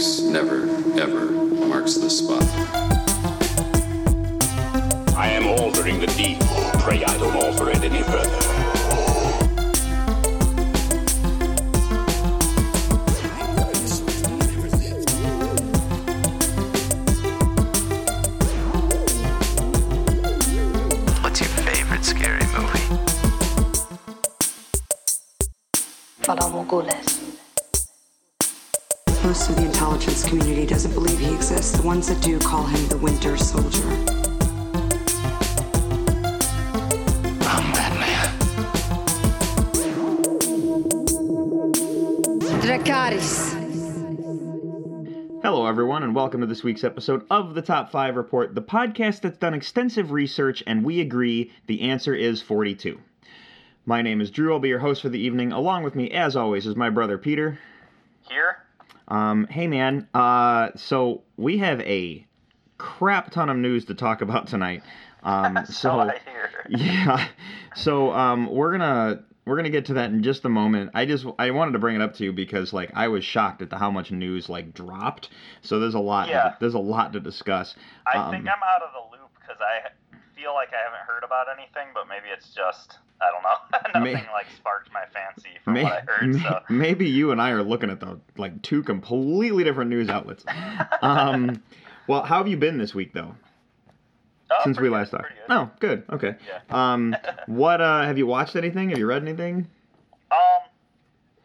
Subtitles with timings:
[0.00, 0.62] Never,
[0.98, 2.99] ever marks the spot.
[31.60, 31.72] Believe.
[31.80, 33.86] The ones that do call him the Winter Soldier.
[37.46, 38.38] I'm Batman.
[42.62, 43.50] Dracarys.
[45.42, 49.20] Hello, everyone, and welcome to this week's episode of the Top 5 Report, the podcast
[49.20, 52.98] that's done extensive research, and we agree the answer is 42.
[53.84, 54.54] My name is Drew.
[54.54, 55.52] I'll be your host for the evening.
[55.52, 57.58] Along with me, as always, is my brother Peter.
[58.30, 58.59] Here?
[59.10, 60.08] Um, hey, man.
[60.14, 62.26] Uh, so we have a
[62.78, 64.82] crap ton of news to talk about tonight.
[65.22, 66.50] Um, So so I hear.
[66.68, 67.28] yeah,
[67.74, 70.92] so um, we're gonna we're gonna get to that in just a moment.
[70.94, 73.60] I just I wanted to bring it up to you because like I was shocked
[73.62, 75.28] at the, how much news like dropped.
[75.62, 76.28] So there's a lot.
[76.28, 76.54] Yeah.
[76.60, 77.74] There's a lot to discuss.
[78.12, 79.90] I Um, think I'm out of the loop because I
[80.40, 84.00] feel like I haven't heard about anything, but maybe it's just I don't know.
[84.04, 86.34] May- Nothing like sparked my fancy from May- what I heard.
[86.34, 90.08] may- So maybe you and I are looking at the like two completely different news
[90.08, 90.44] outlets.
[91.02, 91.62] Um,
[92.06, 93.34] well, how have you been this week though?
[94.50, 95.28] Oh, since we last good, talked.
[95.30, 95.44] good.
[95.54, 96.02] Oh, good.
[96.10, 96.34] Okay.
[96.48, 96.60] Yeah.
[96.70, 97.14] Um,
[97.46, 98.90] what uh, have you watched anything?
[98.90, 99.66] Have you read anything?
[100.32, 100.62] Um,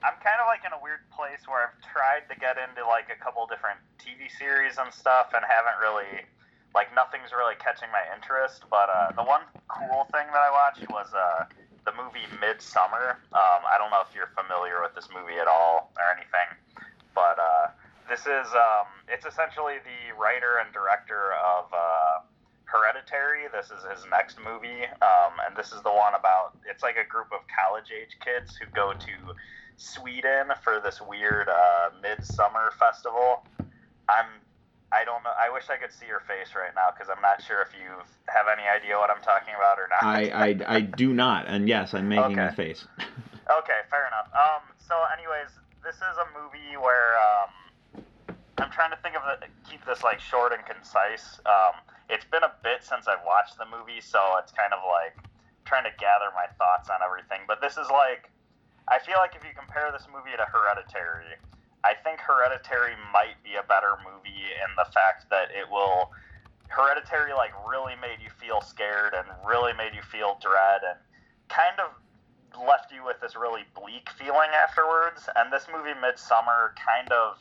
[0.03, 3.05] I'm kind of like in a weird place where I've tried to get into like
[3.15, 6.25] a couple different TV series and stuff, and haven't really
[6.73, 8.65] like nothing's really catching my interest.
[8.69, 11.45] But uh, the one cool thing that I watched was uh,
[11.85, 13.21] the movie Midsommar.
[13.31, 16.49] Um, I don't know if you're familiar with this movie at all or anything,
[17.13, 17.67] but uh,
[18.09, 21.65] this is um, it's essentially the writer and director of.
[21.73, 22.25] Uh,
[22.65, 23.43] Hereditary.
[23.53, 26.57] This is his next movie, um, and this is the one about.
[26.69, 29.35] It's like a group of college age kids who go to
[29.77, 33.45] Sweden for this weird uh, midsummer festival.
[34.09, 34.25] I'm.
[34.91, 35.33] I don't know.
[35.37, 37.89] I wish I could see your face right now because I'm not sure if you
[38.27, 40.03] have any idea what I'm talking about or not.
[40.05, 42.47] I, I I do not, and yes, I'm making Okay.
[42.47, 42.87] a face.
[43.45, 44.25] Okay, fair enough.
[44.33, 45.53] Um, so, anyways,
[45.85, 48.01] this is a movie where um,
[48.57, 49.37] I'm trying to think of the
[49.69, 51.37] keep this like short and concise.
[51.45, 51.77] Um,
[52.09, 55.13] it's been a bit since I've watched the movie, so it's kind of like
[55.61, 57.45] trying to gather my thoughts on everything.
[57.45, 58.33] But this is like,
[58.89, 61.37] I feel like if you compare this movie to Hereditary,
[61.85, 66.09] I think Hereditary might be a better movie in the fact that it will.
[66.67, 70.97] Hereditary like really made you feel scared and really made you feel dread and
[71.47, 71.93] kind of
[72.57, 75.29] left you with this really bleak feeling afterwards.
[75.37, 77.37] And this movie, Midsommar, kind of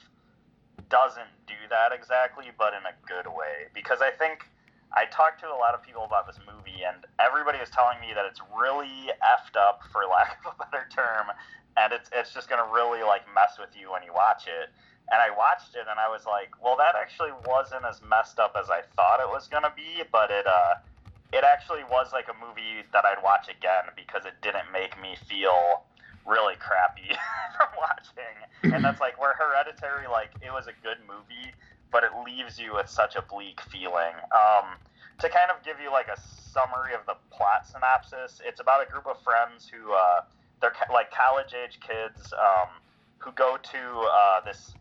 [0.93, 3.73] doesn't do that exactly, but in a good way.
[3.73, 4.45] Because I think
[4.93, 8.13] I talked to a lot of people about this movie, and everybody is telling me
[8.15, 11.33] that it's really effed up, for lack of a better term,
[11.77, 14.71] and it's it's just gonna really like mess with you when you watch it.
[15.13, 18.57] And I watched it, and I was like, well, that actually wasn't as messed up
[18.57, 20.81] as I thought it was gonna be, but it uh
[21.35, 25.19] it actually was like a movie that I'd watch again because it didn't make me
[25.27, 25.83] feel
[26.23, 27.11] really crappy
[27.59, 28.37] from watching.
[28.71, 31.51] And that's like where Hereditary, like, it was a good movie,
[31.91, 34.15] but it leaves you with such a bleak feeling.
[34.31, 34.79] Um,
[35.21, 38.89] to kind of give you like a summary of the plot synopsis, it's about a
[38.91, 40.23] group of friends who, uh,
[40.61, 42.69] they're like college age kids um,
[43.19, 44.75] who go to uh, this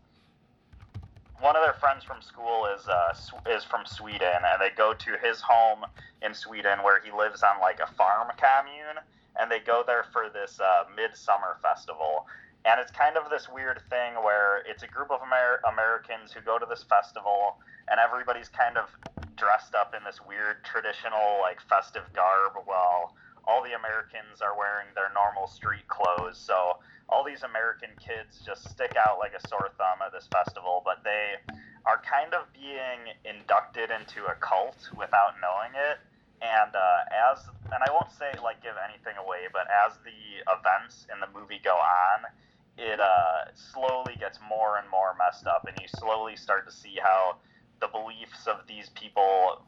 [1.40, 3.12] one of their friends from school is uh,
[3.50, 5.84] is from Sweden, and they go to his home
[6.22, 9.02] in Sweden where he lives on like a farm commune,
[9.38, 12.26] and they go there for this uh, midsummer festival.
[12.64, 16.40] And it's kind of this weird thing where it's a group of Amer- Americans who
[16.40, 17.60] go to this festival,
[17.90, 18.88] and everybody's kind of
[19.36, 23.12] dressed up in this weird traditional like festive garb, while
[23.46, 26.38] all the Americans are wearing their normal street clothes.
[26.38, 26.78] So
[27.08, 31.04] all these American kids just stick out like a sore thumb at this festival, but
[31.04, 31.36] they
[31.84, 36.00] are kind of being inducted into a cult without knowing it.
[36.40, 37.00] And uh,
[37.32, 41.28] as and I won't say like give anything away, but as the events in the
[41.32, 42.28] movie go on,
[42.76, 46.96] it uh, slowly gets more and more messed up, and you slowly start to see
[47.00, 47.36] how
[47.80, 49.62] the beliefs of these people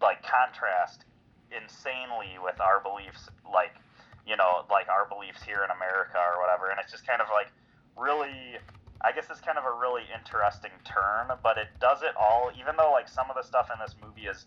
[0.00, 1.04] like contrast
[1.50, 3.74] insanely with our beliefs, like
[4.26, 6.70] you know, like our beliefs here in America or whatever.
[6.70, 7.50] And it's just kind of like
[7.96, 8.60] really,
[9.00, 12.76] I guess it's kind of a really interesting turn, but it does it all, even
[12.76, 14.46] though like some of the stuff in this movie is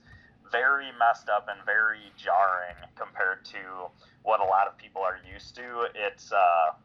[0.51, 3.89] very messed up and very jarring compared to
[4.21, 5.89] what a lot of people are used to.
[5.97, 6.77] It's uh,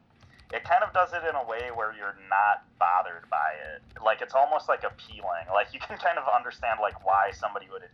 [0.51, 3.85] it kind of does it in a way where you're not bothered by it.
[4.01, 5.45] Like it's almost like appealing.
[5.53, 7.85] Like you can kind of understand like why somebody would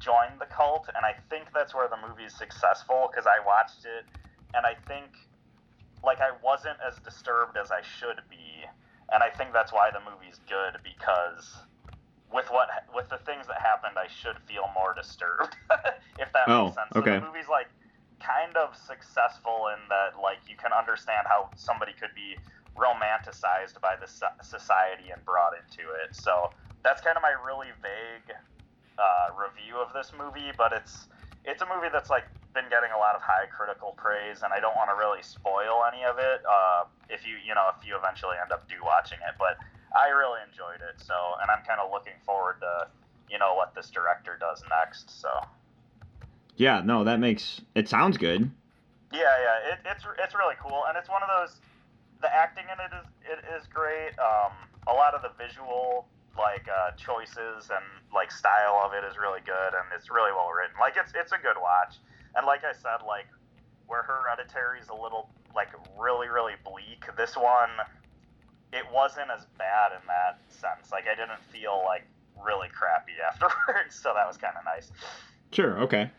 [0.00, 3.84] join the cult, and I think that's where the movie is successful because I watched
[3.84, 4.06] it,
[4.54, 5.12] and I think
[6.02, 8.64] like I wasn't as disturbed as I should be,
[9.12, 11.66] and I think that's why the movie's good because
[12.32, 15.56] with what with the things that happened, I should feel more disturbed,
[16.18, 16.96] if that Oh, makes sense.
[16.96, 17.18] okay.
[17.18, 17.68] So the movie's like
[18.20, 22.36] kind of successful in that like you can understand how somebody could be
[22.78, 24.06] romanticized by the
[24.42, 26.14] society and brought into it.
[26.14, 26.52] So
[26.84, 28.30] that's kind of my really vague
[29.00, 31.08] uh, review of this movie, but it's
[31.44, 34.60] it's a movie that's like been getting a lot of high critical praise, and I
[34.60, 36.44] don't want to really spoil any of it.
[36.44, 39.56] Uh, if you you know if you eventually end up do watching it, but
[39.96, 41.00] I really enjoyed it.
[41.00, 42.92] So, and I'm kind of looking forward to
[43.30, 45.08] you know what this director does next.
[45.08, 45.30] So.
[46.56, 48.50] Yeah, no, that makes it sounds good.
[49.12, 51.56] Yeah, yeah, it, it's it's really cool, and it's one of those.
[52.20, 54.12] The acting in it is it is great.
[54.20, 54.52] Um,
[54.86, 56.06] a lot of the visual
[56.38, 57.84] like uh, choices and
[58.14, 60.76] like style of it is really good, and it's really well written.
[60.78, 61.98] Like it's it's a good watch,
[62.36, 63.26] and like I said, like
[63.86, 67.04] where Hereditary is a little like really really bleak.
[67.16, 67.70] This one,
[68.72, 70.92] it wasn't as bad in that sense.
[70.92, 72.06] Like I didn't feel like
[72.38, 74.90] really crappy afterwards, so that was kind of nice.
[75.52, 76.10] Sure, okay.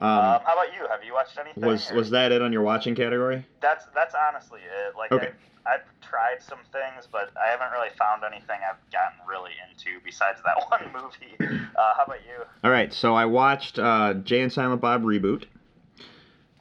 [0.00, 0.86] Um, Um, how about you?
[0.88, 1.64] Have you watched anything?
[1.64, 3.44] was or- was that it on your watching category?
[3.60, 4.96] That's that's honestly it.
[4.96, 5.28] Like Okay.
[5.66, 9.98] I've, I've tried some things, but I haven't really found anything I've gotten really into
[10.04, 11.58] besides that one movie.
[11.76, 12.44] Uh, how about you?
[12.64, 15.44] All right, so I watched uh, Jay and Silent Bob reboot.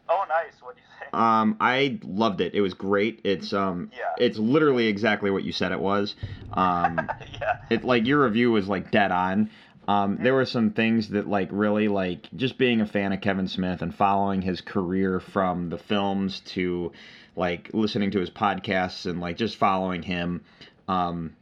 [0.09, 0.53] Oh, nice.
[0.61, 1.13] What do you think?
[1.13, 2.53] Um, I loved it.
[2.55, 3.21] It was great.
[3.23, 4.05] It's um, Yeah.
[4.17, 6.15] it's literally exactly what you said it was.
[6.53, 7.57] Um, yeah.
[7.69, 9.49] it like your review was like dead on.
[9.87, 13.47] Um, there were some things that like really like just being a fan of Kevin
[13.47, 16.91] Smith and following his career from the films to
[17.35, 20.43] like listening to his podcasts and like just following him.
[20.87, 21.35] Um,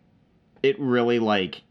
[0.62, 1.62] it really like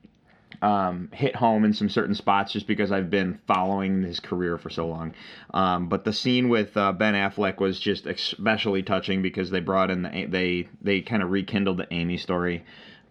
[0.62, 4.70] um, hit home in some certain spots just because I've been following his career for
[4.70, 5.14] so long.
[5.52, 9.90] Um, but the scene with uh, Ben Affleck was just especially touching because they brought
[9.90, 12.64] in the they they kind of rekindled the Amy story.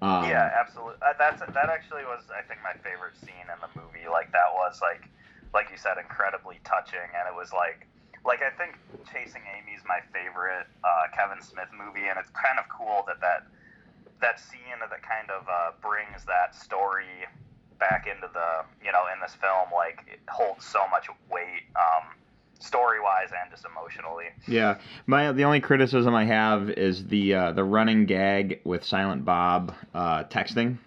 [0.04, 1.00] Um, yeah, absolutely.
[1.00, 4.04] Uh, that's that actually was I think my favorite scene in the movie.
[4.12, 5.08] Like that was like
[5.56, 7.88] like you said, incredibly touching, and it was like
[8.28, 8.76] like I think
[9.08, 13.24] Chasing Amy is my favorite uh, Kevin Smith movie, and it's kind of cool that
[13.24, 13.48] that
[14.20, 17.24] that scene that kind of uh, brings that story
[17.80, 22.12] back into the you know in this film like it holds so much weight um,
[22.64, 24.26] story wise and just emotionally.
[24.48, 29.26] Yeah, my the only criticism I have is the uh, the running gag with Silent
[29.26, 30.78] Bob uh, texting.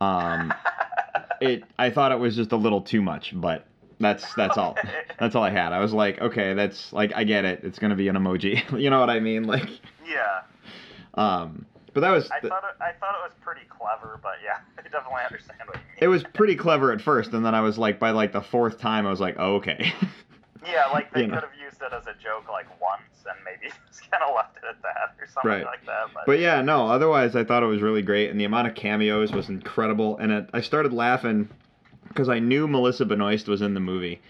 [0.00, 0.52] Um,
[1.40, 3.66] it I thought it was just a little too much, but
[4.00, 4.76] that's that's all.
[5.18, 5.72] That's all I had.
[5.72, 7.60] I was like, okay, that's like I get it.
[7.64, 8.62] It's gonna be an emoji.
[8.80, 9.44] you know what I mean?
[9.44, 9.68] Like,
[10.06, 10.42] Yeah,
[11.14, 14.34] um, but that was I the- thought it, I thought it was pretty clever, but
[14.44, 15.98] yeah, I definitely understand what you mean.
[16.02, 18.78] it was pretty clever at first, and then I was like, by like the fourth
[18.78, 19.92] time, I was like, oh, okay.
[20.66, 21.34] Yeah, like they You know.
[21.34, 24.56] could have used it as a joke like once and maybe just kind of left
[24.56, 25.64] it at that or something Right.
[25.64, 26.06] like that.
[26.14, 26.86] But, But yeah, no.
[26.88, 30.16] Otherwise, I thought it was really great, and the amount of cameos was incredible.
[30.18, 31.48] And it, I started laughing
[32.08, 34.20] because I knew Melissa Benoist was in the movie.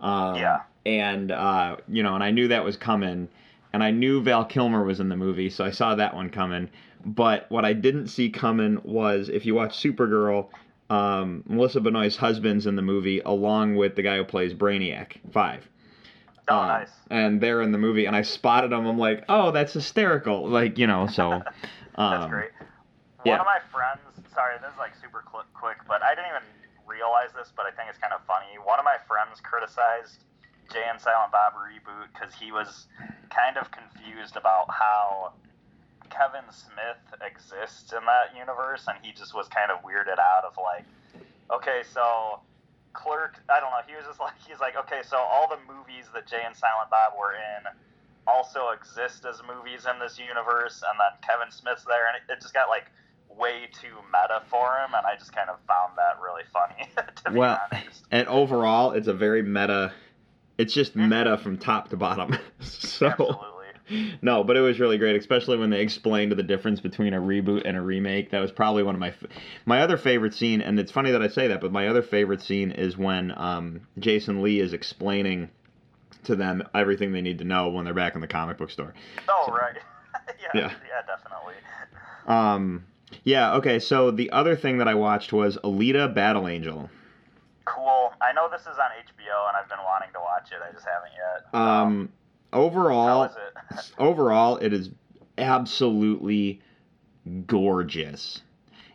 [0.00, 0.60] Um, Yeah.
[0.84, 3.28] And uh, you know, and I knew that was coming,
[3.72, 6.68] and I knew Val Kilmer was in the movie, so I saw that one coming.
[7.04, 10.48] But what I didn't see coming was if you watch Supergirl,
[10.90, 15.68] um, Melissa Benoist's husband's in the movie, along with the guy who plays Brainiac Five.
[16.48, 16.90] Oh, Uh, nice.
[17.10, 18.86] And they're in the movie, and I spotted them.
[18.86, 20.48] I'm like, oh, that's hysterical.
[20.48, 21.42] Like, you know, so.
[21.94, 22.50] That's um, great.
[23.26, 23.32] yeah.
[23.36, 24.00] One of my friends,
[24.32, 26.48] sorry, this is like super cl- quick, but I didn't even
[26.88, 28.56] realize this, but I think it's kind of funny.
[28.64, 30.24] One of my friends criticized
[30.72, 32.86] Jay and Silent Bob reboot because he was
[33.28, 35.34] kind of confused about how
[36.08, 40.56] Kevin Smith exists in that universe, and he just was kind of weirded out of
[40.56, 40.88] like,
[41.52, 42.40] okay, so
[42.92, 43.82] Clerk, I don't know.
[43.86, 46.90] He was just like, he's like, okay, so all the movies that Jay and Silent
[46.90, 47.70] Bob were in
[48.26, 52.40] also exist as movies in this universe, and then Kevin Smith's there, and it, it
[52.40, 52.86] just got like
[53.28, 56.88] way too meta for him, and I just kind of found that really funny.
[57.24, 58.04] to be Well, honest.
[58.10, 59.92] and overall, it's a very meta.
[60.58, 61.08] It's just mm-hmm.
[61.08, 62.38] meta from top to bottom.
[62.60, 63.36] so Absolutely.
[64.22, 67.62] no, but it was really great, especially when they explained the difference between a reboot
[67.64, 68.30] and a remake.
[68.30, 69.24] That was probably one of my f-
[69.66, 72.42] my other favorite scene, and it's funny that I say that, but my other favorite
[72.42, 75.50] scene is when um, Jason Lee is explaining
[76.24, 78.94] to them everything they need to know when they're back in the comic book store.
[79.28, 79.76] Oh right.
[80.40, 80.72] yeah, Yeah.
[80.88, 81.02] yeah.
[81.06, 81.54] definitely.
[82.26, 82.84] Um,
[83.24, 83.78] yeah, okay.
[83.78, 86.88] So the other thing that I watched was Alita: Battle Angel.
[87.64, 88.12] Cool.
[88.20, 90.58] I know this is on HBO, and I've been wanting to watch it.
[90.66, 91.60] I just haven't yet.
[91.60, 92.08] Um,
[92.52, 93.92] overall, it?
[93.98, 94.90] overall, it is
[95.38, 96.60] absolutely
[97.46, 98.42] gorgeous.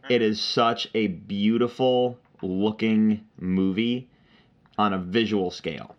[0.09, 4.09] It is such a beautiful looking movie
[4.77, 5.95] on a visual scale.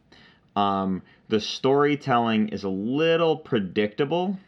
[0.56, 4.38] Um, the storytelling is a little predictable.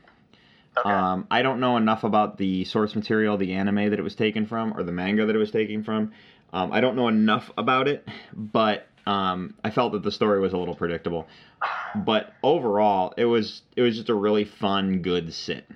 [0.79, 0.89] Okay.
[0.89, 4.47] Um, I don't know enough about the source material, the anime that it was taken
[4.47, 6.13] from, or the manga that it was taken from.
[6.53, 10.53] Um, I don't know enough about it, but um, I felt that the story was
[10.53, 11.27] a little predictable.
[11.95, 15.67] But overall, it was it was just a really fun, good sit.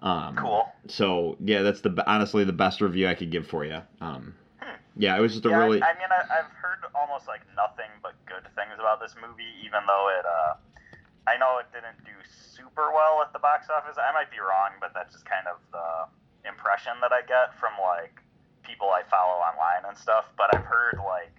[0.00, 0.66] Um, cool.
[0.88, 3.80] So yeah, that's the honestly the best review I could give for you.
[4.00, 4.34] Um,
[4.96, 5.54] yeah, it was just a Hmm.
[5.54, 9.00] Yeah, really I, I mean, I, I've heard almost like nothing but good things about
[9.00, 10.26] this movie, even though it.
[10.26, 10.54] Uh,
[11.28, 14.00] I know it didn't do super well at the box office.
[14.00, 17.76] I might be wrong, but that's just kind of the impression that I get from
[17.78, 18.24] like
[18.64, 20.24] people I follow online and stuff.
[20.36, 21.37] But I've heard like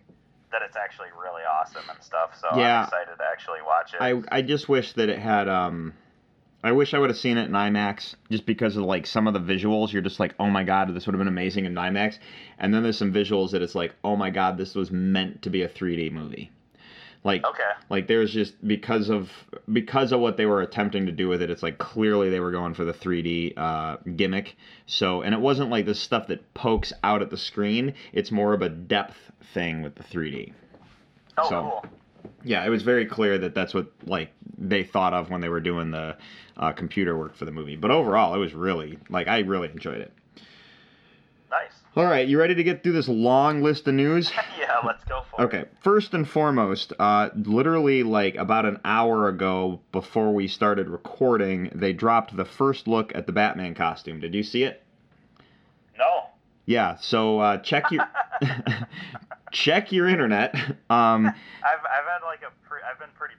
[0.51, 2.37] that it's actually really awesome and stuff.
[2.39, 2.79] So Yeah.
[2.79, 4.01] I'm excited to actually watch it.
[4.01, 5.93] I I just wish that it had um
[6.61, 9.33] I wish I would have seen it in IMAX just because of like some of
[9.33, 9.93] the visuals.
[9.93, 12.19] You're just like, oh my god, this would have been amazing in IMAX.
[12.57, 15.49] And then there's some visuals that it's like, oh my god, this was meant to
[15.49, 16.51] be a 3D movie.
[17.23, 17.71] Like okay.
[17.89, 19.29] like there's just because of
[19.71, 22.51] because of what they were attempting to do with it, it's like clearly they were
[22.51, 24.55] going for the 3D uh, gimmick.
[24.85, 27.93] So and it wasn't like the stuff that pokes out at the screen.
[28.13, 29.17] It's more of a depth
[29.53, 30.53] thing with the 3D.
[31.37, 31.85] Oh, so- cool.
[32.43, 35.59] Yeah, it was very clear that that's what like they thought of when they were
[35.59, 36.15] doing the
[36.55, 37.75] uh, computer work for the movie.
[37.75, 40.13] But overall, it was really like I really enjoyed it.
[41.99, 44.31] All right, you ready to get through this long list of news?
[44.57, 45.43] yeah, let's go for it.
[45.43, 51.69] Okay, first and foremost, uh, literally like about an hour ago before we started recording,
[51.75, 54.21] they dropped the first look at the Batman costume.
[54.21, 54.81] Did you see it?
[55.97, 56.27] No.
[56.65, 56.95] Yeah.
[57.01, 58.07] So uh, check your
[59.51, 60.55] check your internet.
[60.89, 61.33] Um, I've,
[61.83, 63.35] I've had like a pre- I've been pretty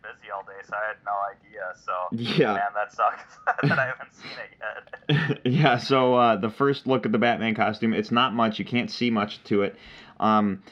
[0.60, 1.74] busy all day, so I had no idea.
[1.84, 1.92] So
[2.42, 2.54] Yeah.
[2.54, 3.38] man, that sucks
[3.68, 5.40] that I haven't seen it yet.
[5.52, 8.58] yeah, so uh, the first look at the Batman costume, it's not much.
[8.58, 9.76] You can't see much to it.
[10.18, 10.62] Um,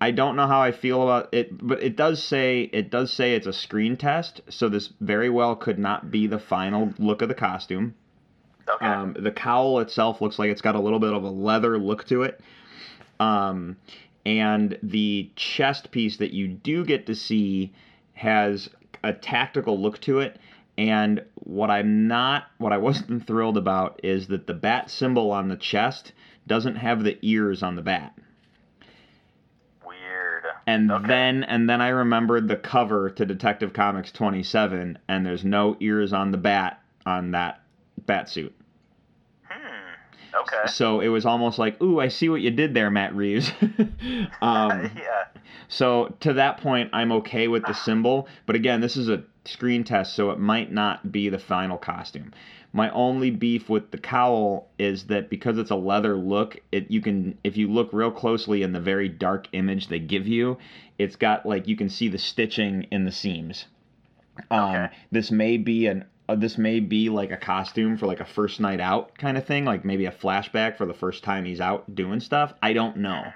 [0.00, 3.34] I don't know how I feel about it, but it does say it does say
[3.34, 7.28] it's a screen test, so this very well could not be the final look of
[7.28, 7.94] the costume.
[8.68, 8.84] Okay.
[8.84, 12.04] Um, the cowl itself looks like it's got a little bit of a leather look
[12.08, 12.40] to it.
[13.20, 13.76] Um,
[14.26, 17.72] and the chest piece that you do get to see
[18.12, 18.68] has
[19.02, 20.38] a tactical look to it.
[20.78, 25.48] And what I'm not, what I wasn't thrilled about is that the bat symbol on
[25.48, 26.12] the chest
[26.46, 28.14] doesn't have the ears on the bat.
[29.86, 30.44] Weird.
[30.66, 31.06] And Okay.
[31.06, 36.12] then, and then I remembered the cover to Detective Comics 27, and there's no ears
[36.12, 37.60] on the bat on that
[38.04, 38.54] bat suit.
[40.42, 40.66] Okay.
[40.66, 43.50] So it was almost like, ooh, I see what you did there, Matt Reeves.
[44.42, 45.24] um, yeah.
[45.68, 48.28] so to that point, I'm okay with the symbol.
[48.44, 52.32] But again, this is a screen test, so it might not be the final costume.
[52.72, 57.00] My only beef with the cowl is that because it's a leather look, it you
[57.00, 60.58] can if you look real closely in the very dark image they give you,
[60.98, 63.64] it's got like you can see the stitching in the seams.
[64.50, 64.94] Um, Okay.
[65.10, 68.60] This may be an uh, this may be like a costume for like a first
[68.60, 71.94] night out kind of thing, like maybe a flashback for the first time he's out
[71.94, 72.52] doing stuff.
[72.62, 73.32] I don't know,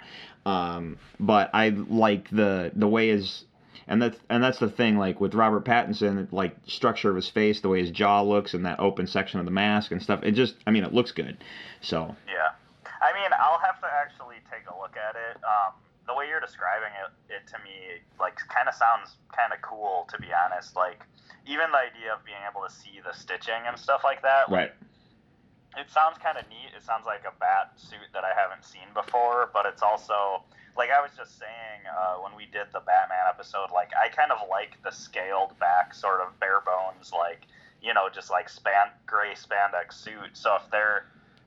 [0.47, 3.44] um, but I like the the way his
[3.87, 4.97] and that's and that's the thing.
[4.97, 8.64] Like with Robert Pattinson, like structure of his face, the way his jaw looks, and
[8.66, 10.20] that open section of the mask and stuff.
[10.23, 11.37] It just, I mean, it looks good.
[11.80, 12.50] So Yeah.
[13.02, 15.37] I mean, I'll have to actually take a look at it.
[15.42, 15.73] Um,
[16.06, 20.06] the way you're describing it, it to me, like, kind of sounds kind of cool,
[20.12, 20.76] to be honest.
[20.76, 21.00] Like,
[21.50, 24.47] even the idea of being able to see the stitching and stuff like that.
[24.49, 24.71] right,
[25.76, 26.71] It sounds kind of neat.
[26.76, 30.47] It sounds like a bat suit that I haven't seen before, but it's also
[30.78, 33.75] like I was just saying uh, when we did the Batman episode.
[33.75, 37.50] Like, I kind of like the scaled back, sort of bare bones, like
[37.83, 40.35] you know, just like span gray spandex suit.
[40.35, 41.07] So if they're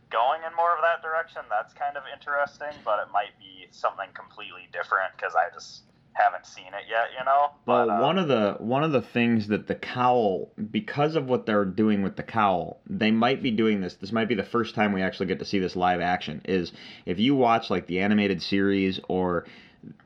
[0.10, 2.74] going in more of that direction, that's kind of interesting.
[2.84, 7.08] But it might be something completely different because I just haven't seen it yet.
[7.18, 7.50] You know.
[7.66, 11.28] Well, But, uh, one of the one of the things that the cowl, because of
[11.28, 13.96] what they're doing with the cowl, they might be doing this.
[13.96, 16.42] This might be the first time we actually get to see this live action.
[16.46, 16.72] Is
[17.06, 19.46] if you watch like the animated series or,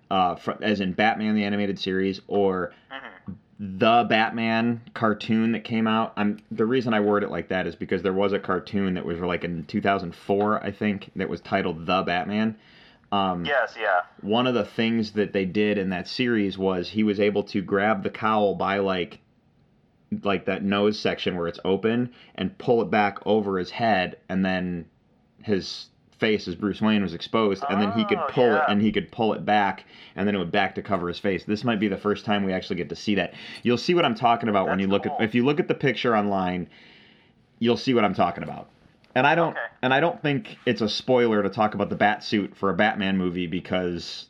[0.10, 3.36] uh, fr- as in Batman the animated series or mhm.
[3.60, 6.14] the Batman cartoon that came out.
[6.16, 9.06] I'm the reason I word it like that is because there was a cartoon that
[9.06, 12.56] was like in 2004, I think, that was titled The Batman.
[13.12, 13.76] Um, Yes.
[13.80, 14.02] Yeah.
[14.22, 17.62] one of the things that they did in that series was he was able to
[17.62, 19.20] grab the cowl by like
[20.24, 24.44] like that nose section where it's open and pull it back over his head and
[24.46, 24.86] then
[25.44, 25.88] his
[26.18, 28.92] face as Bruce Wayne was exposed and then he could Oh, pull it and he
[28.92, 29.86] could pull it back
[30.16, 31.44] and then it would back to cover his face.
[31.44, 33.34] This might be the first time we actually get to see that.
[33.64, 35.16] You'll see what I'm talking about when That's you look cool.
[35.20, 36.68] at if you look at the picture online
[37.60, 38.70] you'll see what I'm talking about.
[39.18, 39.66] And I don't Okay.
[39.82, 42.74] and I don't think it's a spoiler to talk about the bat suit for a
[42.76, 44.28] Batman movie because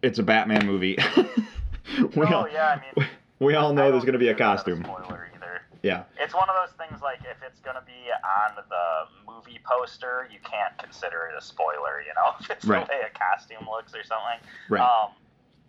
[0.00, 0.96] it's a Batman movie.
[2.16, 3.08] we oh all, yeah, I mean,
[3.40, 4.82] we all know there's going to be a costume.
[4.82, 5.60] spoiler either.
[5.82, 6.04] Yeah.
[6.18, 10.38] It's one of those things like if it's gonna be on the movie poster, you
[10.42, 12.00] can't consider it a spoiler.
[12.00, 12.86] You know, if it's Right.
[12.86, 14.40] the way a costume looks or something.
[14.70, 14.80] Right.
[14.80, 15.10] Um,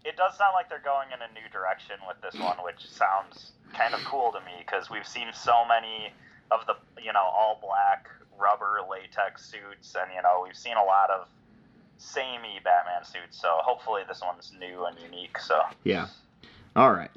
[0.05, 3.51] it does sound like they're going in a new direction with this one, which sounds
[3.73, 6.13] kind of cool to me because we've seen so many
[6.49, 8.07] of the you know all black
[8.39, 11.27] rubber latex suits, and you know we've seen a lot of
[11.97, 13.41] samey Batman suits.
[13.41, 15.37] So hopefully this one's new and unique.
[15.39, 16.07] So Yeah.
[16.75, 17.11] All right.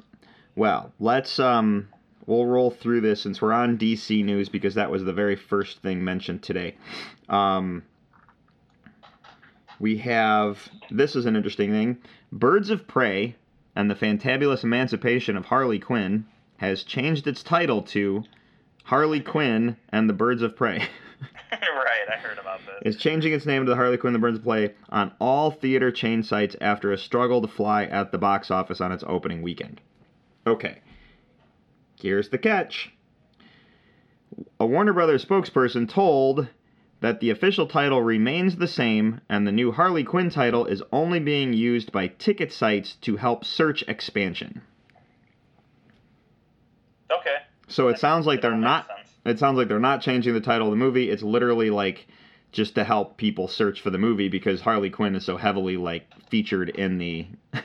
[0.55, 1.87] Well, let's um
[2.25, 5.81] we'll roll through this since we're on DC news because that was the very first
[5.81, 6.75] thing mentioned today.
[7.29, 7.83] Um
[9.79, 11.97] we have this is an interesting thing.
[12.31, 13.35] Birds of Prey
[13.75, 16.25] and the Fantabulous Emancipation of Harley Quinn
[16.57, 18.23] has changed its title to
[18.83, 20.83] Harley Quinn and the Birds of Prey.
[21.51, 22.95] right, I heard about this.
[22.95, 26.23] is changing its name to the Harley Quinn the Burns Play on all theater chain
[26.23, 29.81] sites after a struggle to fly at the box office on its opening weekend.
[30.47, 30.79] Okay.
[31.99, 32.91] Here's the catch.
[34.59, 36.47] A Warner Brothers spokesperson told
[37.01, 41.19] that the official title remains the same and the new Harley Quinn title is only
[41.19, 44.61] being used by ticket sites to help search expansion.
[47.11, 47.37] Okay.
[47.67, 49.00] So it sounds like they're not sense.
[49.25, 51.09] It sounds like they're not changing the title of the movie.
[51.09, 52.07] It's literally like
[52.51, 56.05] just to help people search for the movie because Harley Quinn is so heavily like
[56.29, 57.25] featured in the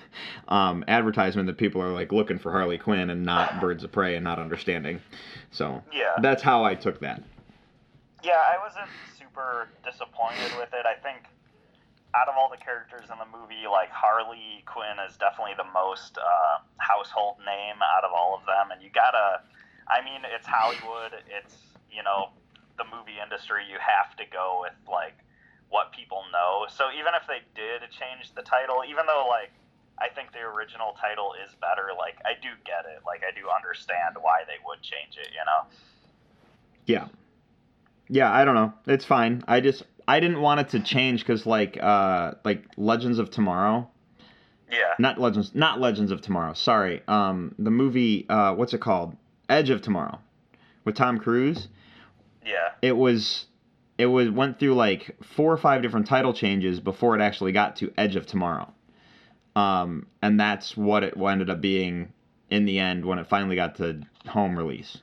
[0.48, 4.14] um, advertisement that people are like looking for Harley Quinn and not Birds of Prey
[4.14, 5.00] and not understanding.
[5.50, 6.14] So Yeah.
[6.20, 7.22] that's how I took that.
[8.22, 10.86] Yeah, I wasn't super disappointed with it.
[10.86, 11.26] I think
[12.14, 16.16] out of all the characters in the movie, like Harley Quinn is definitely the most
[16.16, 19.40] uh, household name out of all of them, and you gotta.
[19.88, 21.12] I mean, it's Hollywood.
[21.30, 21.54] It's
[21.90, 22.30] you know
[22.78, 23.64] the movie industry.
[23.70, 25.16] You have to go with like
[25.68, 26.66] what people know.
[26.68, 29.50] So even if they did change the title, even though like
[29.98, 33.02] I think the original title is better, like I do get it.
[33.06, 35.30] Like I do understand why they would change it.
[35.32, 35.70] You know.
[36.86, 37.08] Yeah.
[38.08, 38.72] Yeah, I don't know.
[38.86, 39.42] It's fine.
[39.48, 43.88] I just I didn't want it to change because like uh like Legends of Tomorrow.
[44.70, 44.94] Yeah.
[44.98, 46.54] Not Legends not Legends of Tomorrow.
[46.54, 47.02] Sorry.
[47.08, 49.16] Um the movie uh what's it called?
[49.48, 50.20] Edge of Tomorrow
[50.84, 51.68] with Tom Cruise.
[52.44, 52.70] Yeah.
[52.82, 53.46] It was
[53.98, 57.76] it was went through like four or five different title changes before it actually got
[57.76, 58.72] to Edge of Tomorrow.
[59.54, 62.12] Um and that's what it ended up being
[62.50, 64.98] in the end when it finally got to home release.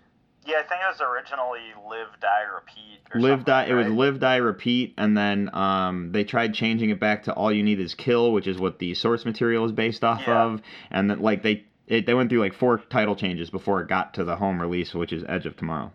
[0.45, 2.99] Yeah, I think it was originally Live, Die, Repeat.
[3.13, 6.99] Or live die it was live die repeat and then um they tried changing it
[6.99, 10.03] back to all you need is kill which is what the source material is based
[10.03, 10.41] off Yeah.
[10.45, 13.87] of and then like they it, they went through like four title changes before it
[13.87, 15.91] got to the home release which is edge of tomorrow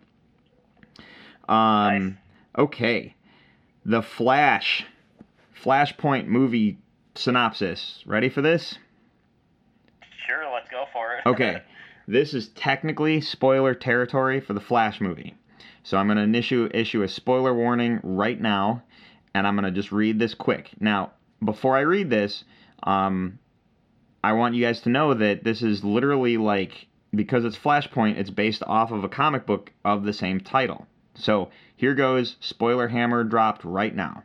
[1.47, 2.13] um Nice.
[2.57, 3.15] okay
[3.85, 4.85] the flash
[5.61, 6.77] flashpoint movie
[7.15, 8.77] synopsis ready for this
[10.29, 11.25] Sure, let's go for it.
[11.25, 11.63] Okay,
[12.07, 15.33] this is technically spoiler territory for the Flash movie.
[15.81, 18.83] So I'm going to issue, issue a spoiler warning right now,
[19.33, 20.69] and I'm going to just read this quick.
[20.79, 22.43] Now, before I read this,
[22.83, 23.39] um,
[24.21, 28.29] I want you guys to know that this is literally like, because it's Flashpoint, it's
[28.29, 30.87] based off of a comic book of the same title.
[31.15, 34.23] So here goes, spoiler hammer dropped right now.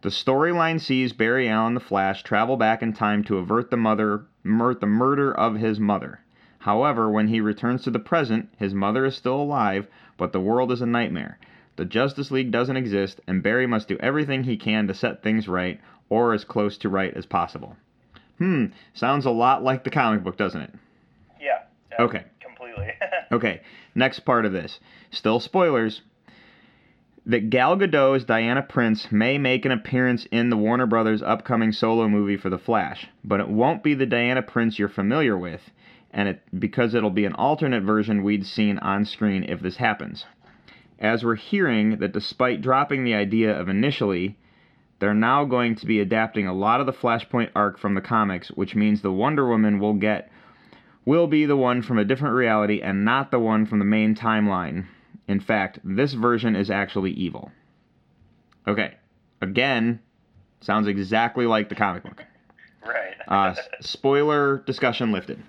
[0.00, 4.24] The storyline sees Barry Allen, the Flash, travel back in time to avert the mother,
[4.42, 6.20] mur- the murder of his mother.
[6.60, 10.72] However, when he returns to the present, his mother is still alive, but the world
[10.72, 11.38] is a nightmare.
[11.76, 15.48] The Justice League doesn't exist, and Barry must do everything he can to set things
[15.48, 17.76] right, or as close to right as possible.
[18.38, 20.74] Hmm, sounds a lot like the comic book, doesn't it?
[21.40, 21.62] Yeah.
[21.98, 22.24] Okay.
[22.40, 22.92] Completely.
[23.32, 23.60] Okay,
[23.96, 24.78] next part of this.
[25.10, 26.02] Still spoilers.
[27.26, 32.08] That Gal Gadot's Diana Prince may make an appearance in the Warner Brothers' upcoming solo
[32.08, 35.72] movie for The Flash, but it won't be the Diana Prince you're familiar with,
[36.12, 40.24] and it because it'll be an alternate version we'd seen on screen if this happens.
[41.00, 44.38] As we're hearing that despite dropping the idea of initially,
[44.98, 48.48] they're now going to be adapting a lot of the Flashpoint arc from the comics,
[48.48, 50.30] which means the Wonder Woman will get
[51.04, 54.14] will be the one from a different reality and not the one from the main
[54.14, 54.86] timeline.
[55.28, 57.52] In fact, this version is actually evil.
[58.66, 58.94] Okay,
[59.40, 60.00] again,
[60.60, 62.24] sounds exactly like the comic book.
[62.84, 63.14] right.
[63.28, 65.42] Uh, spoiler discussion lifted.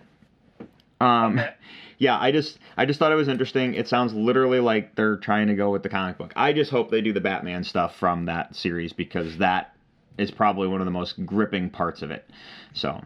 [1.00, 1.54] Um, Okay.
[1.98, 3.74] Yeah, I just I just thought it was interesting.
[3.74, 6.32] It sounds literally like they're trying to go with the comic book.
[6.36, 9.76] I just hope they do the Batman stuff from that series because that
[10.18, 12.30] is probably one of the most gripping parts of it.
[12.74, 13.04] So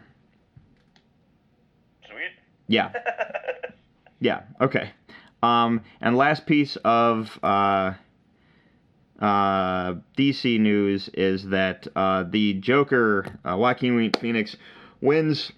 [2.05, 2.31] Sweet.
[2.67, 2.91] yeah,
[4.19, 4.91] yeah, okay.
[5.43, 7.93] Um, and last piece of uh,
[9.19, 14.57] uh, DC news is that uh, the Joker, uh, Joaquin Phoenix,
[14.99, 15.51] wins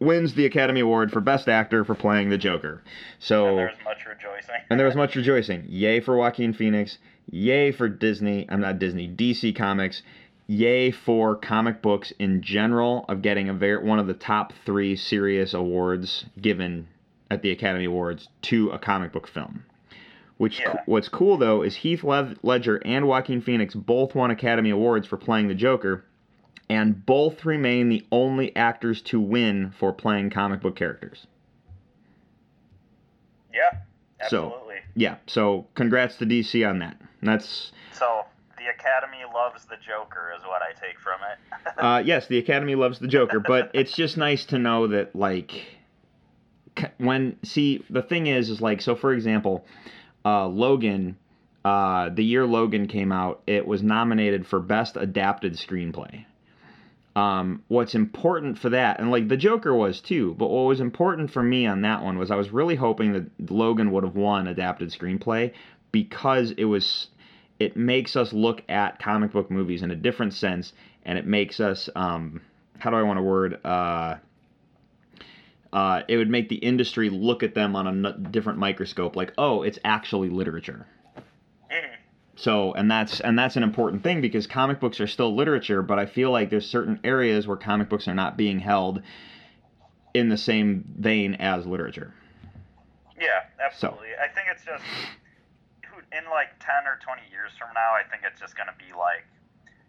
[0.00, 2.82] wins the Academy Award for Best Actor for playing the Joker.
[3.18, 4.54] So And there's much rejoicing.
[4.70, 5.64] and there was much rejoicing.
[5.68, 6.98] Yay for Joaquin Phoenix.
[7.30, 8.46] Yay for Disney.
[8.48, 9.06] I'm not Disney.
[9.08, 10.02] DC Comics.
[10.46, 14.96] Yay for comic books in general of getting a very one of the top three
[14.96, 16.88] serious awards given
[17.30, 19.62] at the Academy Awards to a comic book film.
[20.38, 20.80] Which Yeah.
[20.86, 25.46] what's cool though is Heath Ledger and Joaquin Phoenix both won Academy Awards for playing
[25.46, 26.02] the Joker,
[26.70, 31.26] and both remain the only actors to win for playing comic book characters.
[33.52, 33.80] yeah,
[34.28, 34.76] So- absolutely.
[34.94, 36.96] Yeah, so congrats to DC on that.
[37.22, 38.24] That's So,
[38.56, 41.78] the Academy loves the Joker, is what I take from it.
[41.78, 45.76] uh, yes, the Academy loves the Joker, but it's just nice to know that like
[46.98, 49.64] when see the thing is is like so for example,
[50.24, 51.16] uh, Logan,
[51.64, 56.24] uh, the year Logan came out, it was nominated for best adapted screenplay.
[57.20, 61.30] Um, what's important for that, and like the Joker was too, but what was important
[61.30, 64.46] for me on that one was I was really hoping that Logan would have won
[64.46, 65.52] adapted screenplay
[65.92, 67.08] because it was
[67.58, 70.72] it makes us look at comic book movies in a different sense,
[71.04, 72.40] and it makes us um,
[72.78, 74.14] how do I want to word uh,
[75.74, 79.62] uh, it would make the industry look at them on a different microscope, like oh,
[79.62, 80.86] it's actually literature.
[82.40, 85.98] So, and that's and that's an important thing because comic books are still literature, but
[85.98, 89.02] I feel like there's certain areas where comic books are not being held
[90.14, 92.14] in the same vein as literature.
[93.20, 94.16] Yeah, absolutely.
[94.16, 94.82] I think it's just
[96.16, 99.28] in like ten or twenty years from now, I think it's just gonna be like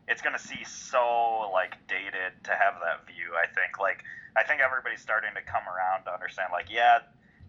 [0.10, 3.32] it's gonna see so like dated to have that view.
[3.32, 4.04] I think like
[4.36, 7.00] I think everybody's starting to come around to understand like yeah,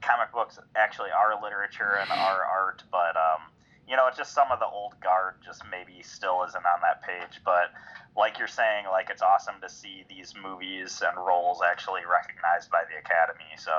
[0.00, 3.50] comic books actually are literature and are art, but um,
[3.88, 7.02] you know, it's just some of the old guard just maybe still isn't on that
[7.02, 7.40] page.
[7.44, 7.70] But
[8.16, 12.82] like you're saying, like it's awesome to see these movies and roles actually recognized by
[12.90, 13.56] the Academy.
[13.58, 13.72] So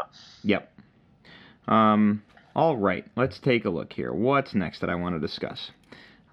[0.44, 0.72] Yep.
[1.68, 2.24] Um,
[2.56, 4.14] all right, let's take a look here.
[4.14, 5.72] What's next that I want to discuss?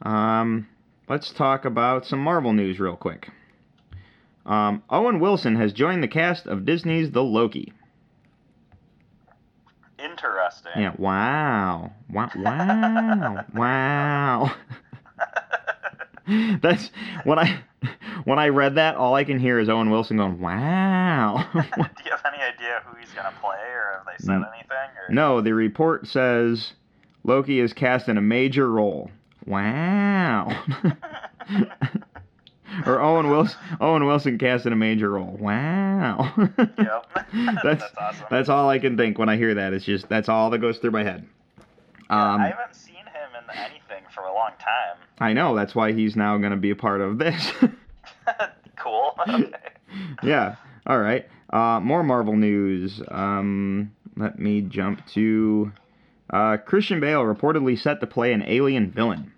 [0.03, 0.69] Um,
[1.09, 3.31] let's talk about some Marvel news real quick.
[4.45, 7.73] Um, Owen Wilson has joined the cast of Disney's The Loki.
[10.03, 10.73] Interesting.
[10.77, 11.93] Yeah, wow.
[12.13, 14.55] Wow, wow, wow.
[16.63, 16.91] That's
[17.25, 17.61] when I
[18.25, 22.11] when I read that, all I can hear is Owen Wilson going, "Wow." Do you
[22.11, 24.49] have any idea who he's gonna play, or have they said Mm.
[24.55, 24.91] anything?
[25.09, 26.73] Or no, the report says
[27.25, 29.11] Loki is cast in a major role.
[29.47, 30.49] Wow.
[32.87, 35.37] Or Owen Wilson Owen Wilson cast in a major role.
[35.39, 36.33] Wow.
[36.37, 36.51] Yep.
[37.33, 38.27] that's That's awesome.
[38.31, 39.73] that's all I can think when I hear that.
[39.73, 41.27] It's just that's all that goes through my head.
[42.09, 44.97] Um, I haven't seen him in anything for a long time.
[45.19, 47.53] I know that's why he's now going to be a part of this.
[48.77, 49.13] cool.
[49.29, 49.53] Okay.
[50.23, 50.57] yeah.
[50.87, 51.29] All right.
[51.51, 53.01] Uh, more Marvel news.
[53.09, 55.73] Um, let me jump to
[56.31, 59.33] uh, Christian Bale reportedly set to play an alien villain.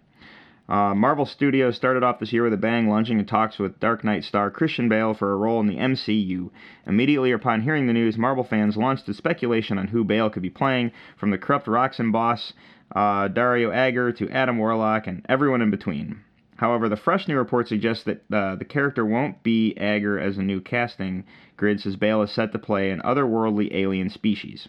[0.72, 4.04] Uh, Marvel Studios started off this year with a bang, launching in talks with Dark
[4.04, 6.48] Knight star Christian Bale for a role in the MCU.
[6.86, 10.48] Immediately upon hearing the news, Marvel fans launched a speculation on who Bale could be
[10.48, 12.54] playing, from the corrupt Roxxon boss
[12.96, 16.22] uh, Dario Agger to Adam Warlock and everyone in between.
[16.56, 20.42] However, the fresh new report suggests that uh, the character won't be Agger as a
[20.42, 21.24] new casting
[21.58, 24.68] grid, says Bale is set to play an otherworldly alien species.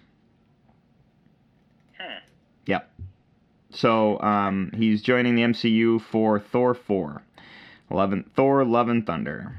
[1.98, 2.18] Hmm.
[2.66, 2.90] Yep.
[3.74, 7.22] So um, he's joining the MCU for Thor 4.
[7.90, 9.56] Love and, Thor Love and Thunder.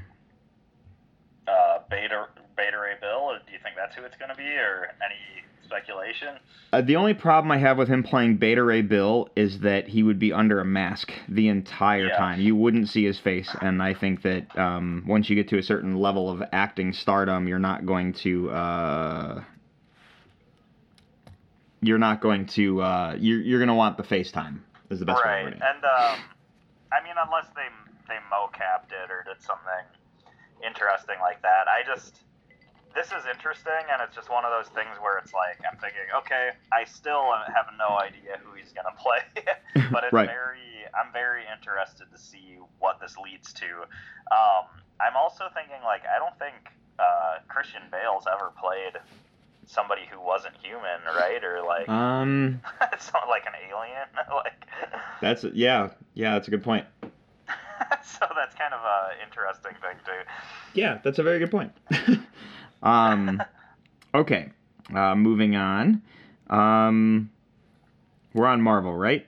[1.47, 2.25] Uh, Beta
[2.57, 3.31] Beta Ray Bill.
[3.45, 6.29] Do you think that's who it's gonna be, or any speculation?
[6.73, 10.03] Uh, the only problem I have with him playing Beta Ray Bill is that he
[10.03, 12.17] would be under a mask the entire Yeah.
[12.17, 12.41] time.
[12.41, 15.63] You wouldn't see his face, and I think that um, once you get to a
[15.63, 18.49] certain level of acting stardom, you're not going to.
[18.51, 19.43] Uh,
[21.81, 22.81] you're not going to.
[22.81, 24.59] Uh, you're you're going to want the FaceTime.
[24.89, 25.47] Is the best way right.
[25.47, 25.61] of it.
[25.61, 26.19] And um,
[26.93, 27.67] I mean, unless they
[28.07, 29.85] they mocapped it or did something
[30.65, 32.21] interesting like that, I just
[32.95, 36.07] this is interesting, and it's just one of those things where it's like I'm thinking,
[36.23, 39.19] okay, I still have no idea who he's gonna play,
[39.91, 40.29] but it's Right.
[40.29, 43.89] very I'm very interested to see what this leads to.
[44.31, 44.69] Um,
[45.03, 48.95] I'm also thinking like I don't think uh, Christian Bale's ever played
[49.65, 51.43] somebody who wasn't human, right?
[51.43, 52.61] Or like Um,
[52.99, 54.67] something like an alien, like.
[55.21, 56.33] that's yeah, yeah.
[56.33, 56.85] That's a good point.
[58.03, 60.29] so that's kind of a interesting thing too.
[60.73, 61.71] Yeah, that's a very good point.
[62.83, 63.41] um,
[64.13, 64.49] okay,
[64.93, 66.01] uh, moving on.
[66.49, 67.29] Um,
[68.33, 69.25] We're on Marvel, right?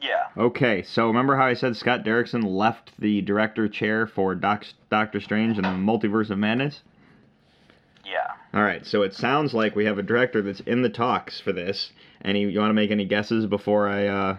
[0.00, 0.26] Yeah.
[0.36, 5.20] Okay, so remember how I said Scott Derrickson left the director chair for Doc- Doctor
[5.20, 6.82] Strange and the Multiverse of Madness?
[8.56, 11.52] All right, so it sounds like we have a director that's in the talks for
[11.52, 11.92] this.
[12.24, 14.36] Any you want to make any guesses before I uh,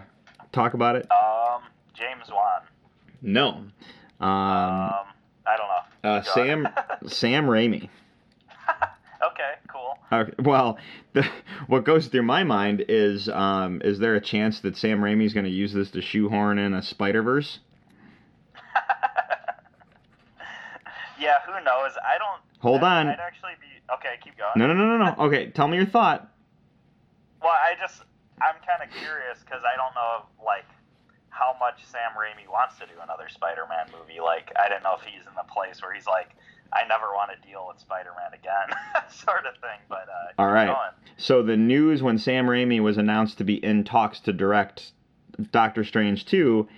[0.50, 1.06] talk about it?
[1.12, 1.62] Um,
[1.94, 2.62] James Wan.
[3.22, 3.48] No.
[3.48, 3.70] Um,
[4.20, 5.06] Um,
[5.46, 5.68] I don't
[6.02, 6.10] know.
[6.10, 6.68] uh, Sam.
[7.06, 7.88] Sam Raimi.
[9.24, 9.96] okay, cool.
[10.10, 10.78] Okay, well,
[11.12, 11.24] the,
[11.68, 15.46] what goes through my mind is, um, is there a chance that Sam Raimi's going
[15.46, 17.60] to use this to shoehorn in a Spider Verse?
[21.20, 21.92] Yeah, who knows?
[22.04, 22.40] I don't.
[22.60, 23.14] Hold I'd- on.
[23.14, 24.18] I'd actually be okay.
[24.22, 24.52] Keep going.
[24.56, 25.14] No, no, no, no, no.
[25.26, 26.30] Okay, tell me your thought.
[27.42, 28.02] Well, I just
[28.42, 30.66] I'm kind of curious because I don't know like
[31.30, 34.20] how much Sam Raimi wants to do another Spider-Man movie.
[34.20, 36.34] Like I didn't know if he's in the place where he's like,
[36.72, 38.76] I never want to deal with Spider-Man again,
[39.10, 39.78] sort of thing.
[39.88, 40.66] But uh, All right.
[40.66, 41.14] going.
[41.16, 44.92] So the news when Sam Raimi was announced to be in talks to direct
[45.52, 46.68] Doctor Strange 2,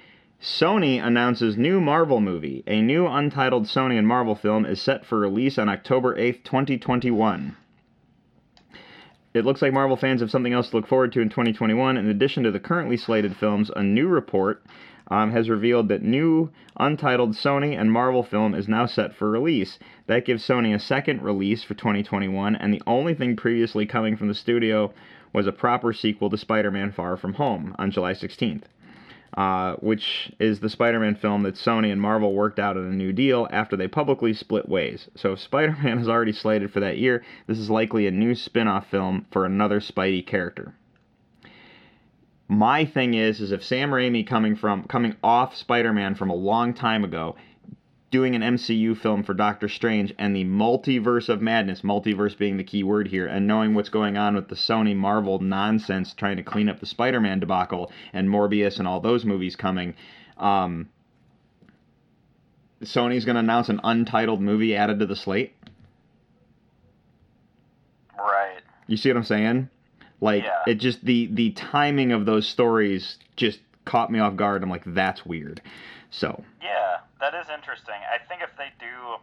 [0.43, 2.65] Sony announces new Marvel movie.
[2.67, 7.57] A new untitled Sony and Marvel film is set for release on October 8th, 2021.
[9.35, 11.99] It looks like Marvel fans have something else to look forward to in 2021.
[11.99, 14.63] In addition to the currently slated films, a new report
[15.11, 16.49] um, has revealed that new
[16.79, 19.79] untitled Sony and Marvel film is now set for release.
[20.07, 24.29] That gives Sony a second release for 2021, and the only thing previously coming from
[24.29, 24.95] the studio
[25.35, 28.63] was a proper sequel to Spider-Man: Far From Home on July 16th.
[29.37, 33.13] Uh, which is the Spider-Man film that Sony and Marvel worked out in a new
[33.13, 35.09] deal after they publicly split ways.
[35.15, 38.89] So if Spider-Man is already slated for that year, this is likely a new spin-off
[38.91, 40.75] film for another Spidey character.
[42.49, 46.75] My thing is, is if Sam Raimi coming from coming off Spider-Man from a long
[46.75, 47.37] time ago,
[48.11, 52.65] doing an MCU film for Doctor Strange and the multiverse of madness, multiverse being the
[52.65, 56.43] key word here, and knowing what's going on with the Sony Marvel nonsense trying to
[56.43, 59.95] clean up the Spider-Man debacle and Morbius and all those movies coming,
[60.39, 60.89] um,
[62.83, 65.55] Sony's going to announce an untitled movie added to the slate.
[68.19, 68.61] Right.
[68.87, 69.69] You see what I'm saying?
[70.21, 70.63] Like Yeah.
[70.67, 74.63] it just the the timing of those stories just caught me off guard.
[74.63, 75.63] I'm like, that's weird.
[76.11, 77.95] So Yeah, that is interesting.
[77.95, 79.17] I think if they do,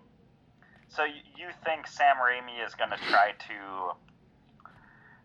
[0.88, 3.97] so you think Sam Raimi is going to try to?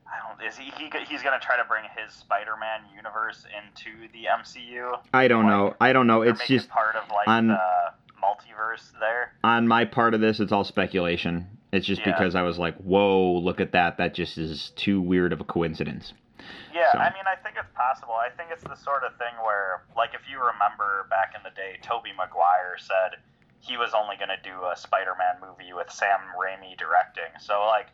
[0.06, 0.46] I don't.
[0.46, 0.64] Is he?
[0.76, 4.98] he he's going to try to bring his Spider-Man universe into the MCU.
[5.14, 5.74] I don't Like, know.
[5.80, 6.22] I don't know.
[6.22, 7.58] It's just part of like on- the
[8.22, 9.32] multiverse there.
[9.42, 11.46] on my part of this, it's all speculation.
[11.72, 12.12] It's just Yeah.
[12.12, 13.96] because I was like, whoa, look at that.
[13.96, 16.12] That just is too weird of a coincidence.
[16.72, 18.14] Yeah, So- I mean, I think it's possible.
[18.14, 21.50] I think it's the sort of thing where, like, if you remember back in the
[21.50, 23.20] day, Tobey Maguire said
[23.61, 27.31] he was only going to do a Spider-Man movie with Sam Raimi directing.
[27.38, 27.88] So, like,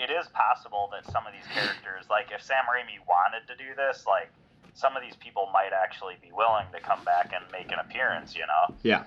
[0.00, 3.74] it is possible that some of these characters, like, if Sam Raimi wanted to do
[3.76, 4.30] this, like,
[4.74, 8.34] some of these people might actually be willing to come back and make an appearance.
[8.34, 8.74] You know?
[8.82, 9.04] Yeah.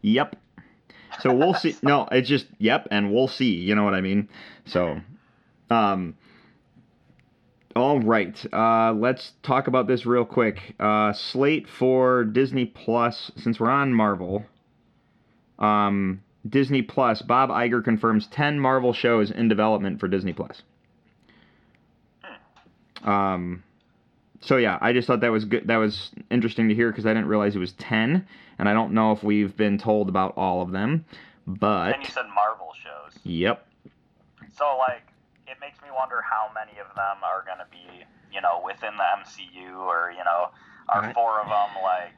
[0.00, 0.36] Yep.
[1.20, 1.76] So we'll see.
[1.82, 3.54] No, it's just yep, and we'll see.
[3.54, 4.28] You know what I mean?
[4.64, 5.00] So,
[5.70, 6.16] um,
[7.76, 8.44] all right.
[8.52, 10.74] Uh, let's talk about this real quick.
[10.78, 13.30] Uh, slate for Disney Plus.
[13.36, 14.44] Since we're on Marvel,
[15.58, 17.22] um, Disney Plus.
[17.22, 20.62] Bob Iger confirms ten Marvel shows in development for Disney Plus.
[23.04, 23.62] Um,
[24.40, 25.66] so yeah, I just thought that was good.
[25.66, 28.26] That was interesting to hear because I didn't realize it was ten,
[28.58, 31.04] and I don't know if we've been told about all of them.
[31.46, 33.18] But And you said Marvel shows.
[33.24, 33.66] yep,
[34.56, 35.02] So, like,
[35.52, 37.84] it makes me wonder how many of them are going to be,
[38.32, 40.48] you know, within the MCU, or you know,
[40.88, 41.14] are Right.
[41.14, 42.16] four of them like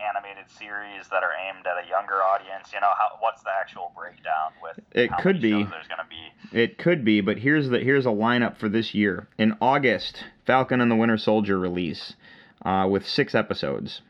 [0.00, 2.72] animated series that are aimed at a younger audience?
[2.74, 4.80] You know, how what's the actual breakdown with?
[4.92, 5.70] It how could many be.
[5.70, 6.58] There's going to be.
[6.58, 7.20] it could be.
[7.20, 9.28] But here's the here's a lineup for this year.
[9.38, 12.14] In August, Falcon and the Winter Soldier release
[12.64, 14.00] uh, with six episodes.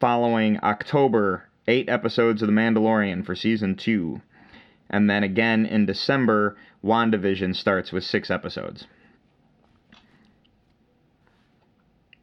[0.00, 4.20] Following October, eight episodes of The Mandalorian for season two,
[4.88, 8.86] and then again in December, WandaVision starts with six episodes.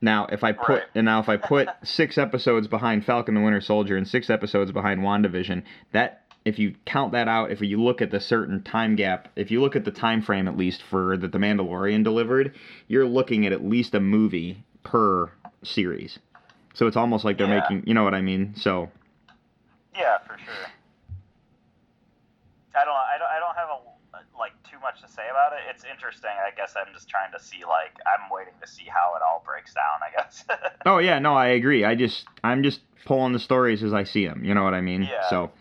[0.01, 0.83] Now, if I put Right.
[0.93, 4.71] and now if I put six episodes behind Falcon the Winter Soldier and six episodes
[4.71, 5.63] behind WandaVision,
[5.93, 9.49] that if you count that out, if you look at the certain time gap, if
[9.49, 12.53] you look at the time frame at least for that the Mandalorian delivered,
[12.87, 15.31] you're looking at at least a movie per
[15.63, 16.19] series.
[16.75, 17.61] So it's almost like they're Yeah.
[17.61, 18.53] making, you know what I mean?
[18.55, 18.91] So
[19.95, 20.53] Yeah, for sure.
[22.75, 22.83] I
[23.39, 25.59] don't have a like too much to say about it.
[25.69, 26.31] It's interesting.
[26.31, 27.63] I guess I'm just trying to see.
[27.65, 29.83] Like, I'm waiting to see how it all breaks down.
[30.01, 30.45] I guess.
[30.85, 31.83] Oh yeah, no, I agree.
[31.83, 34.43] I just I'm just pulling the stories as I see them.
[34.43, 35.01] You know what I mean?
[35.03, 35.27] Yeah.
[35.29, 35.51] So,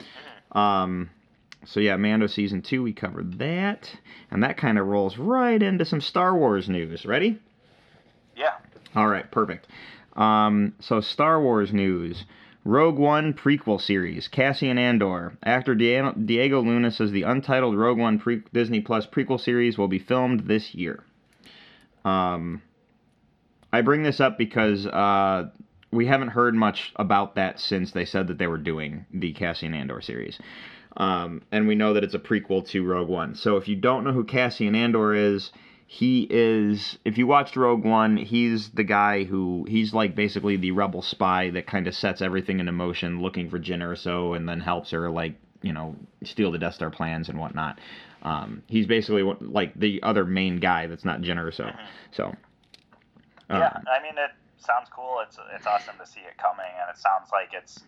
[0.53, 1.09] um,
[1.65, 3.91] so yeah, Mando season two, we covered that,
[4.31, 7.07] and that kind of rolls right into some Star Wars news.
[7.07, 7.39] Ready?
[8.37, 8.53] Yeah.
[8.95, 9.67] All right, perfect.
[10.15, 12.25] Um, so Star Wars news.
[12.65, 15.37] Rogue One prequel series, Cassian Andor.
[15.45, 19.99] Actor Diego, Luna says the untitled Rogue One pre- Disney Plus prequel series will be
[19.99, 21.05] filmed this year.
[22.07, 22.63] Um,
[23.71, 25.51] I bring this up because uh,
[25.91, 29.75] we haven't heard much about that since they said that they were doing the Cassian
[29.75, 30.39] Andor series.
[30.97, 33.35] Um, and we know that it's a prequel to Rogue One.
[33.35, 35.51] So if you don't know who Cassian Andor is,
[35.87, 40.71] he is if you watched Rogue One, he's the guy who he's like basically the
[40.71, 44.61] rebel spy that kind of sets everything into motion, looking for Jyn Erso, and then
[44.61, 47.79] helps her like you know steal the Death Star plans and whatnot.
[48.23, 51.75] Um, he's basically like the other main guy that's not Jyn Erso.
[52.13, 52.35] So
[53.51, 55.21] uh, yeah, I mean, it sounds cool.
[55.27, 57.81] It's it's awesome to see it coming, and it sounds like it's.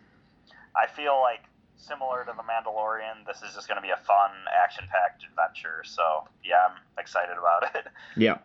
[0.76, 1.40] I feel like
[1.76, 4.30] similar to the Mandalorian, this is just going to be a fun,
[4.64, 5.82] action-packed adventure.
[5.84, 6.02] So
[6.44, 7.86] yeah, I'm excited about it.
[8.16, 8.38] Yeah.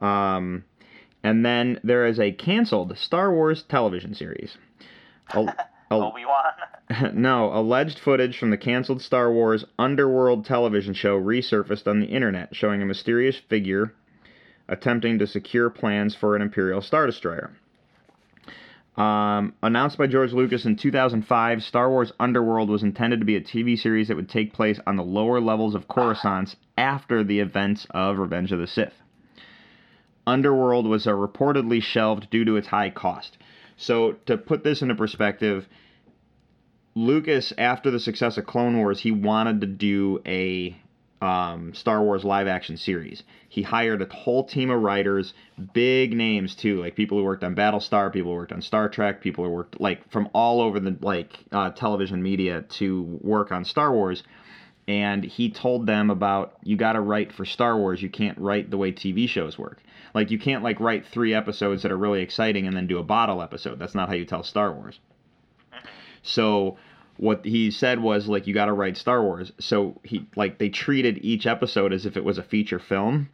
[0.00, 0.64] Um,
[1.22, 4.56] and then there is a canceled Star Wars television series.
[5.90, 7.14] Obi Wan.
[7.14, 12.54] no, alleged footage from the canceled Star Wars Underworld television show resurfaced on the internet,
[12.54, 13.94] showing a mysterious figure
[14.68, 17.50] attempting to secure plans for an Imperial Star Destroyer.
[18.98, 23.40] Um, announced by George Lucas in 2005, Star Wars Underworld was intended to be a
[23.40, 27.86] TV series that would take place on the lower levels of Coruscant after the events
[27.90, 28.94] of Revenge of the Sith.
[30.26, 33.38] Underworld was uh, reportedly shelved due to its high cost.
[33.76, 35.68] So, to put this into perspective,
[36.96, 40.76] Lucas, after the success of Clone Wars, he wanted to do a
[41.20, 43.22] um, Star Wars live action series.
[43.48, 45.34] He hired a whole team of writers,
[45.72, 49.20] big names too, like people who worked on Battlestar, people who worked on Star Trek,
[49.20, 53.64] people who worked like from all over the like uh, television media to work on
[53.64, 54.22] Star Wars.
[54.86, 58.00] And he told them about you got to write for Star Wars.
[58.00, 59.82] You can't write the way TV shows work.
[60.14, 63.02] Like you can't like write three episodes that are really exciting and then do a
[63.02, 63.78] bottle episode.
[63.78, 64.98] That's not how you tell Star Wars.
[66.22, 66.78] So
[67.18, 69.52] what he said was like you got to write Star Wars.
[69.58, 73.28] So he like they treated each episode as if it was a feature film.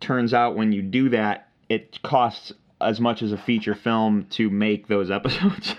[0.00, 4.50] Turns out when you do that, it costs as much as a feature film to
[4.50, 5.74] make those episodes.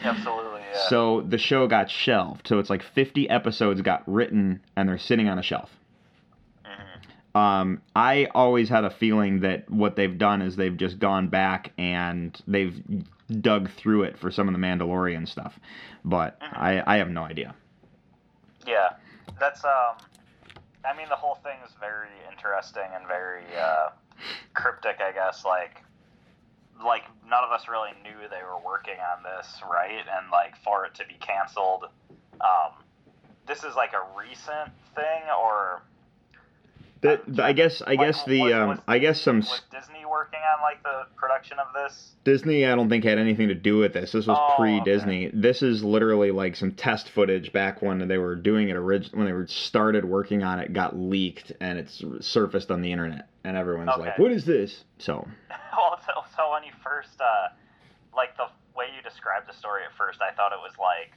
[0.00, 0.60] Absolutely.
[0.60, 0.88] Yeah.
[0.88, 2.46] so the show got shelved.
[2.46, 5.70] So it's like 50 episodes got written and they're sitting on a shelf.
[7.34, 11.72] Um, I always had a feeling that what they've done is they've just gone back
[11.78, 12.82] and they've
[13.28, 15.58] dug through it for some of the Mandalorian stuff,
[16.04, 17.54] but I, I have no idea.
[18.66, 18.90] Yeah,
[19.38, 19.96] that's um.
[20.84, 23.90] I mean, the whole thing is very interesting and very uh,
[24.54, 25.44] cryptic, I guess.
[25.44, 25.82] Like,
[26.82, 30.04] like none of us really knew they were working on this, right?
[30.16, 31.84] And like for it to be canceled,
[32.40, 32.72] um,
[33.46, 35.82] this is like a recent thing, or
[37.00, 40.62] That I guess I guess the um was I guess some was Disney working on
[40.62, 42.12] like the production of this?
[42.24, 44.12] Disney I don't think had anything to do with this.
[44.12, 45.30] This was Oh, pre-Disney.
[45.32, 49.26] This is literally like some test footage back when they were doing it orig- when
[49.26, 53.56] they were started working on it got leaked and it's surfaced on the internet and
[53.56, 55.26] everyone's like, "What is this?" So,
[55.76, 57.48] well, so, so when you first, uh,
[58.14, 61.12] like the way you described the story at first, I thought it was like,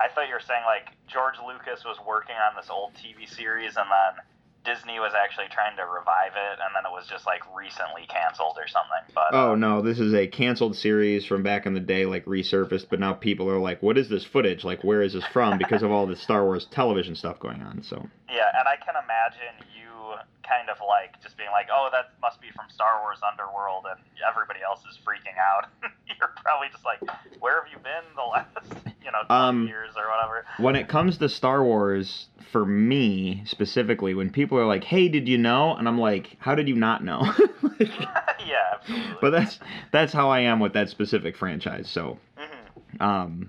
[0.00, 3.76] I thought you were saying like George Lucas was working on this old TV series
[3.76, 4.24] and then
[4.64, 8.56] Disney was actually trying to revive it and then it was just like recently canceled
[8.58, 9.14] or something.
[9.14, 12.86] But oh no, this is a canceled series from back in the day like resurfaced,
[12.90, 14.62] but now people are like, "What is this footage?
[14.64, 17.82] Like where is this from?" because of all this Star Wars television stuff going on.
[17.82, 17.96] So,
[18.30, 20.14] yeah, and I can imagine you
[20.46, 23.98] kind of like just being like, oh, that must be from Star Wars Underworld, and
[24.28, 25.68] everybody else is freaking out.
[26.18, 27.00] You're probably just like,
[27.40, 28.48] where have you been the last,
[29.04, 30.44] you know, 20 Um, years or whatever?
[30.58, 35.26] when it comes to Star Wars, for me specifically, when people are like, "Hey, did
[35.26, 37.20] you know?" and I'm like, "How did you not know?"
[37.62, 37.90] Like,
[38.46, 39.16] yeah, absolutely.
[39.20, 39.58] but that's
[39.92, 41.88] that's how I am with that specific franchise.
[41.88, 43.02] So, Mhm.
[43.02, 43.48] um,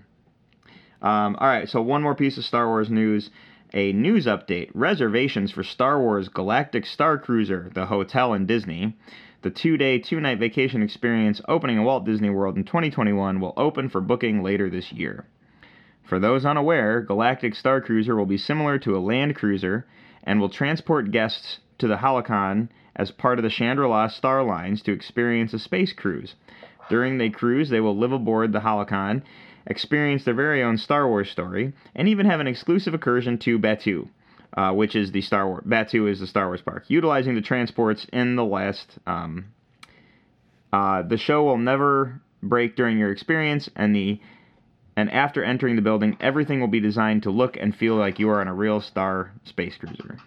[1.02, 1.68] um, all right.
[1.70, 3.30] So one more piece of Star Wars news:
[3.74, 4.70] a news update.
[4.74, 8.96] Reservations for Star Wars Galactic Star Cruiser, the hotel in Disney.
[9.42, 14.00] The two-day, two-night vacation experience opening in Walt Disney World in 2021 will open for
[14.00, 15.26] booking later this year.
[16.04, 19.86] For those unaware, Galactic Star Cruiser will be similar to a land cruiser
[20.24, 24.92] and will transport guests to the Halcyon as part of the Chandrila Star Lines to
[24.92, 26.36] experience a space cruise.
[26.90, 29.24] During the cruise, they will live aboard the Halcyon,
[29.66, 34.10] experience their very own Star Wars story, and even have an exclusive excursion to Batuu,
[34.56, 35.64] uh, which is the Star Wars.
[35.66, 39.00] Batuu is the Star Wars park, utilizing the transports in the last.
[39.08, 39.46] Um,
[40.72, 44.20] uh, the show will never break during your experience, and the
[44.96, 48.30] and after entering the building, everything will be designed to look and feel like you
[48.30, 50.18] are on a real Star space cruiser.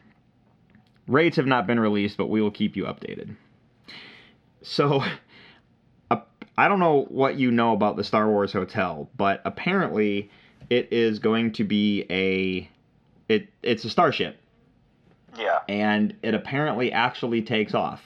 [1.07, 3.37] Rates have not been released, but we will keep you updated.
[4.63, 5.03] So,
[6.11, 6.21] uh,
[6.59, 10.31] I don't know what you know about the Star Wars Hotel, but apparently
[10.69, 12.69] it is going to be a
[13.29, 14.37] it it's a starship
[15.39, 15.61] Yeah.
[15.69, 18.03] and it apparently actually takes off.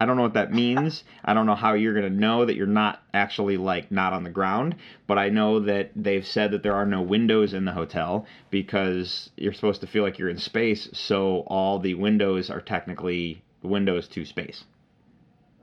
[0.00, 1.02] I don't know what that means.
[1.24, 4.22] I don't know how you're going to know that you're not actually like not on
[4.22, 4.76] the ground,
[5.06, 9.30] but I know that they've said that there are no windows in the hotel because
[9.36, 14.06] you're supposed to feel like you're in space, so all the windows are technically windows
[14.08, 14.64] to space.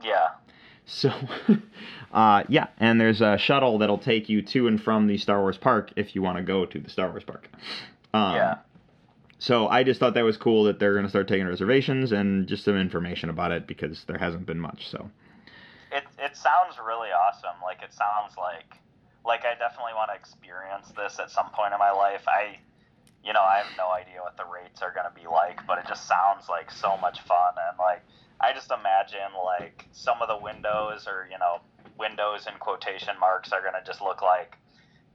[0.04, 0.28] Yeah.
[0.84, 1.10] So,
[2.12, 5.58] uh, yeah, and there's a shuttle that'll take you to and from the Star Wars
[5.58, 7.48] park if you want to go to the Star Wars park.
[8.12, 8.54] Um, Yeah.
[9.38, 12.46] So I just thought that was cool that they're going to start taking reservations and
[12.46, 14.88] just some information about it because there hasn't been much.
[14.88, 15.10] So
[15.92, 17.56] It it sounds really awesome.
[17.62, 18.78] Like it sounds like
[19.24, 22.26] like I definitely want to experience this at some point in my life.
[22.26, 22.58] I
[23.24, 25.78] you know, I have no idea what the rates are going to be like, but
[25.78, 28.02] it just sounds like so much fun and like
[28.40, 31.60] I just imagine like some of the windows or, you know,
[31.98, 34.56] windows in quotation marks are going to just look like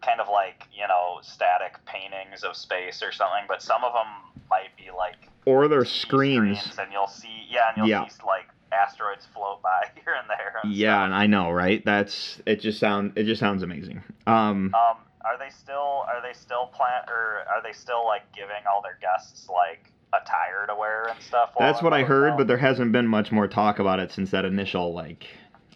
[0.01, 4.41] kind of like, you know, static paintings of space or something, but some of them
[4.49, 6.59] might be like or their see screens.
[6.79, 8.07] and you'll see yeah, and you'll Yeah.
[8.07, 10.53] see like asteroids float by here and there.
[10.63, 11.05] and Yeah, stuff.
[11.05, 11.83] and I know, right?
[11.85, 12.61] That's it.
[12.61, 14.03] Just sound it just sounds amazing.
[14.27, 18.63] Um, Um, are they still are they still plant or are they still like giving
[18.71, 21.51] all their guests like attire to wear and stuff?
[21.59, 22.37] that's what I heard, hotel?
[22.37, 25.27] but there hasn't been much more talk about it since that initial like.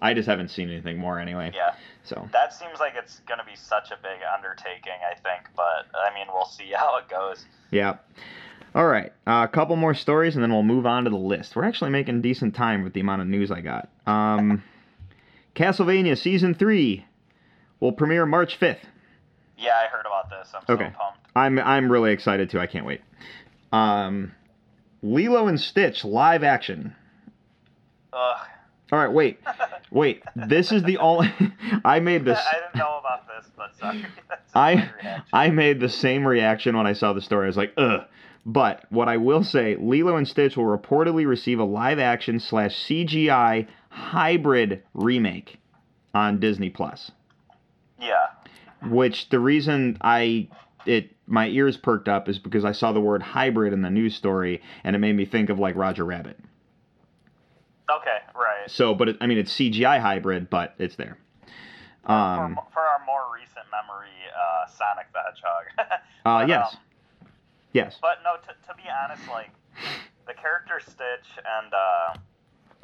[0.01, 1.51] I just haven't seen anything more anyway.
[1.55, 4.93] yeah, So that seems like it's going to be such a big undertaking.
[5.09, 7.45] I think, but I mean, we'll see how it goes.
[7.71, 7.97] yeah.
[8.73, 11.55] All right, uh, a couple more stories, and then we'll move on to the list.
[11.55, 13.87] We're actually making decent time with the amount of news I got.
[14.05, 14.63] Um,
[15.55, 17.05] Castlevania season three
[17.79, 18.85] will premiere March fifth.
[19.57, 20.51] Yeah, I heard about this.
[20.53, 20.91] I'm Okay.
[20.91, 21.19] so pumped.
[21.37, 22.59] I'm I'm really excited too.
[22.59, 22.99] I can't wait.
[23.71, 24.33] Um,
[25.01, 26.93] Lilo and Stitch live action.
[28.11, 28.47] Ugh.
[28.91, 29.39] All right, wait,
[29.91, 30.23] wait.
[30.35, 31.31] This is the only.
[31.85, 32.39] I made this.
[32.39, 34.05] I didn't know about this, but sorry.
[34.55, 34.89] I.
[35.33, 37.45] I made the same reaction when I saw the story.
[37.45, 38.01] I was like, ugh.
[38.45, 42.75] But what I will say, Lilo and Stitch will reportedly receive a live action slash
[42.85, 45.57] CGI hybrid remake
[46.13, 47.11] on Disney Plus.
[47.99, 48.27] yeah.
[48.87, 50.47] Which the reason I
[50.85, 54.15] it my ears perked up is because I saw the word hybrid in the news
[54.15, 56.37] story and it made me think of like Roger Rabbit.
[57.89, 58.17] Okay.
[58.33, 58.69] Right.
[58.69, 61.17] So, but it, I mean it's CGI hybrid, but it's there.
[62.05, 66.01] Um, for, for our more recent memory, uh, Sonic the Hedgehog.
[66.25, 67.27] uh, yes, um,
[67.73, 67.97] yes.
[68.01, 69.49] But no, to, to be honest, like
[70.27, 72.17] the character Stitch and uh,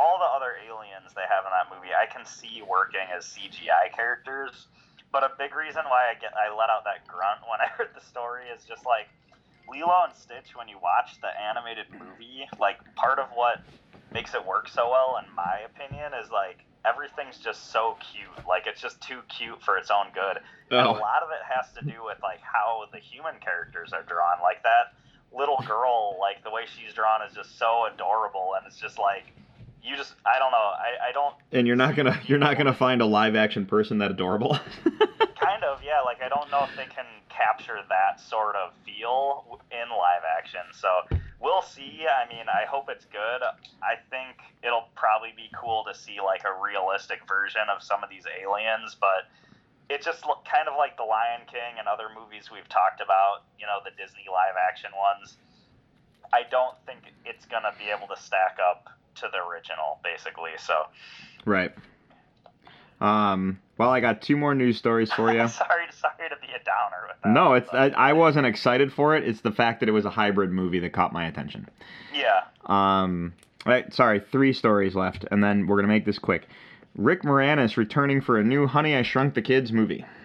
[0.02, 3.94] all the other aliens they have in that movie, I can see working as CGI
[3.94, 4.68] characters.
[5.12, 7.94] But a big reason why I get I let out that grunt when I heard
[7.94, 9.06] the story is just like
[9.70, 10.58] Lilo and Stitch.
[10.58, 13.62] When you watch the animated movie, like part of what
[14.14, 18.48] makes it work so well, in my opinion, is like everything's just so cute.
[18.48, 20.38] Like it's just too cute for its own good.
[20.72, 20.94] And a Oh.
[20.94, 24.42] lot of it has to do with like how the human characters are drawn.
[24.42, 24.94] Like that
[25.36, 29.24] little girl, like the way she's drawn is just so adorable, and it's just like
[29.84, 30.58] you just I don't know.
[30.58, 34.00] I, I don't And you're not gonna you're not gonna find a live action person
[34.00, 34.58] that adorable.
[35.40, 36.02] kind of yeah.
[36.06, 37.06] Like I don't know if they can
[37.42, 40.62] capture that sort of feel in live action.
[40.74, 42.06] So we'll see.
[42.06, 43.42] I mean, I hope it's good.
[43.82, 48.10] I think it'll probably be cool to see like a realistic version of some of
[48.10, 49.30] these aliens, but
[49.90, 53.66] it just kind of like The Lion King and other movies we've talked about, you
[53.66, 55.36] know, the Disney live action ones.
[56.32, 60.56] I don't think it's going to be able to stack up to the original, basically.
[60.58, 60.88] So,
[61.44, 61.74] right.
[63.02, 63.60] Um.
[63.78, 65.48] Well, I got two more news stories for you.
[65.48, 67.30] sorry, sorry to be a downer with that.
[67.30, 69.28] No, it's I, I wasn't excited for it.
[69.28, 71.68] It's the fact that it was a hybrid movie that caught my attention.
[72.14, 72.42] yeah.
[72.68, 73.34] Um.
[73.66, 73.92] Right.
[73.94, 74.20] Sorry.
[74.32, 76.48] Three stories left, and then we're gonna make this quick.
[76.96, 80.06] Rick Moranis returning for a new Honey I Shrunk the Kids movie.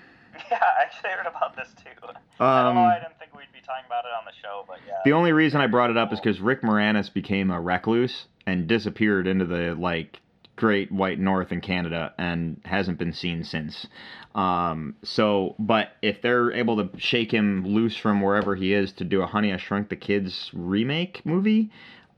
[0.50, 1.88] Yeah, I actually heard about this too.
[2.40, 2.80] I don't know.
[2.82, 4.96] Um, I didn't think we'd be talking about it on the show, but yeah.
[5.06, 8.66] The only reason I brought it up is because Rick Moranis became a recluse and
[8.66, 10.20] disappeared into the like
[10.57, 13.86] Great White North in Canada and hasn't been seen since.
[14.34, 19.04] Um, so, but if they're able to shake him loose from wherever he is to
[19.04, 21.70] do a Honey I Shrunk the Kids remake movie,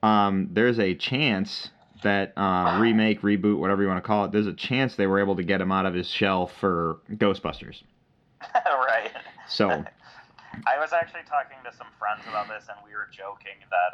[0.03, 1.71] um, there's a chance
[2.03, 5.19] that uh, remake, reboot, whatever you want to call it, there's a chance they were
[5.19, 7.83] able to get him out of his shell for Ghostbusters.
[8.55, 9.11] right.
[9.49, 9.69] So,
[10.67, 13.93] I was actually talking to some friends about this, and we were joking that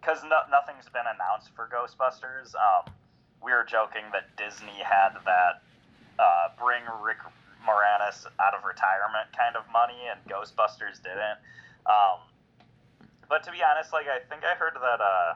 [0.00, 2.92] because no, nothing's been announced for Ghostbusters, um,
[3.44, 5.62] we were joking that Disney had that
[6.18, 7.18] uh, bring Rick
[7.66, 11.40] Moranis out of retirement kind of money, and Ghostbusters didn't.
[11.86, 12.20] Um,
[13.28, 15.34] but to be honest, like I think I heard that uh,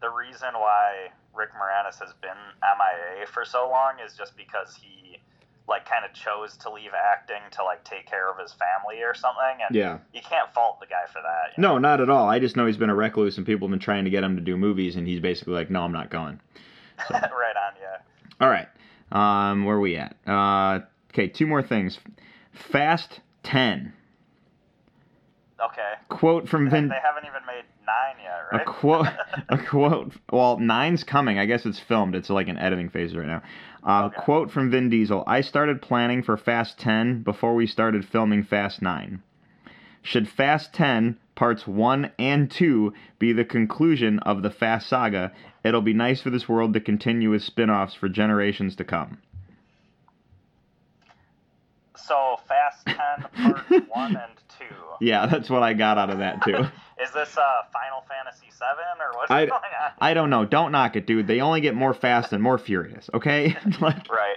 [0.00, 5.18] the reason why Rick Moranis has been MIA for so long is just because he
[5.66, 9.14] like kind of chose to leave acting to like take care of his family or
[9.14, 9.98] something, and Yeah.
[10.12, 11.58] you can't fault the guy for that.
[11.58, 12.28] No, not at all.
[12.28, 14.36] I just know he's been a recluse and people have been trying to get him
[14.36, 16.38] to do movies, and he's basically like, no, I'm not going.
[16.98, 17.04] Know?
[17.12, 17.98] right on, yeah.
[18.40, 18.68] All right.
[19.12, 20.16] Um, where are we at?
[20.26, 20.80] Uh,
[21.12, 21.98] okay, two more things.
[22.72, 23.92] Fast 10.
[25.64, 25.92] Okay.
[26.08, 26.88] Quote from Vin.
[26.88, 28.62] They haven't even made nine yet, right?
[28.62, 29.06] A quote.
[29.48, 30.12] a quote.
[30.32, 31.38] Well, nine's coming.
[31.38, 32.14] I guess it's filmed.
[32.14, 33.42] It's like an editing phase right now.
[33.86, 34.16] Uh, Okay.
[34.22, 35.22] Quote from Vin Diesel.
[35.26, 39.22] I started planning for Fast 10 before we started filming Fast 9.
[40.02, 45.32] Should Fast 10 parts 1 and 2 be the conclusion of the Fast saga,
[45.64, 49.18] it'll be nice for this world to continue with spin-offs for generations to come.
[51.96, 52.96] So Fast Ten
[53.52, 54.64] Part One and Two.
[55.00, 56.56] Yeah, that's what I got out of that too.
[57.02, 59.90] Is this uh Final Fantasy Seven or what's I- going on?
[60.00, 60.44] I don't know.
[60.44, 61.26] Don't knock it, dude.
[61.26, 63.08] They only get more fast and more furious.
[63.14, 63.56] Okay.
[63.80, 64.36] like, Right.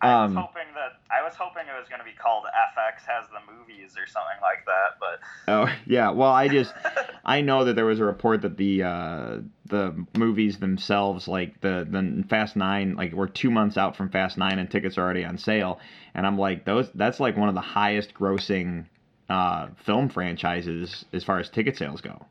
[0.00, 0.99] I was um, hoping that
[1.30, 4.64] was hoping it was going to be called FX has the movies or something like
[4.66, 6.10] that, but oh yeah.
[6.10, 6.74] Well, I just
[7.24, 11.86] I know that there was a report that the uh, the movies themselves, like the
[11.88, 15.24] the Fast Nine, like we're two months out from Fast Nine and tickets are already
[15.24, 15.78] on sale,
[16.14, 16.90] and I'm like those.
[16.94, 18.86] That's like one of the highest grossing
[19.28, 22.26] uh, film franchises as far as ticket sales go.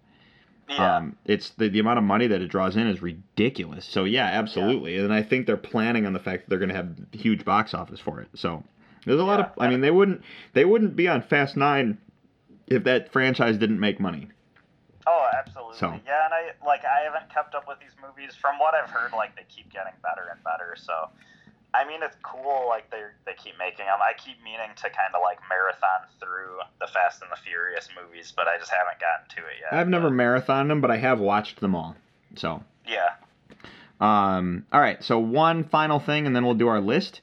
[0.69, 3.85] yeah, Um, it's the, the amount of money that it draws in is ridiculous.
[3.85, 4.97] So yeah, absolutely.
[4.97, 7.73] And I think they're planning on the fact that they're going to have huge box
[7.73, 8.27] office for it.
[8.35, 8.63] So
[9.09, 9.51] there's a lot of.
[9.57, 10.21] I mean, they wouldn't
[10.53, 11.97] they wouldn't be on Fast Nine
[12.67, 14.27] if that franchise didn't make money.
[15.07, 15.77] oh, absolutely.
[15.77, 18.35] So- Yeah, and I like I haven't kept up with these movies.
[18.35, 20.75] From what I've heard, like they keep getting better and better.
[20.77, 21.09] So,
[21.73, 22.65] I mean, it's cool.
[22.67, 23.97] Like they they keep making them.
[24.01, 28.31] I keep meaning to kind of like marathon through the Fast and the Furious movies,
[28.35, 29.73] but I just haven't gotten to it yet.
[29.73, 31.95] I've never marathoned them, but I have watched them all.
[32.35, 33.13] So Yeah.
[34.01, 37.19] Um, all right, so one final thing, and then we'll do our list.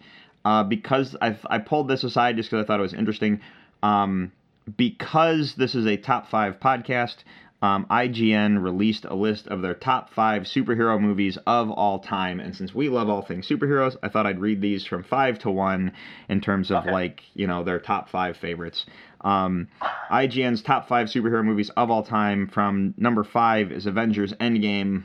[0.46, 3.40] Uh, because I I pulled this aside just because I thought it was interesting.
[3.82, 4.30] Um,
[4.76, 7.16] because this is a top five podcast,
[7.62, 12.38] um, IGN released a list of their top five superhero movies of all time.
[12.38, 15.50] And since we love all things superheroes, I thought I'd read these from five to
[15.50, 15.92] one
[16.28, 16.92] in terms of Okay.
[16.92, 18.86] like you know their top five favorites.
[19.22, 19.66] Um,
[20.12, 22.46] IGN's top five superhero movies of all time.
[22.46, 25.04] From number five is Avengers Endgame.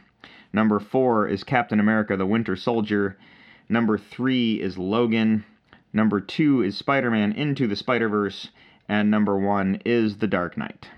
[0.54, 3.18] Number four is Captain America: The Winter Soldier.
[3.72, 5.45] Number three is Logan.
[5.93, 8.49] Number two is Spider-Man: Into the Spider-Verse,
[8.89, 10.89] and number one is The Dark Knight.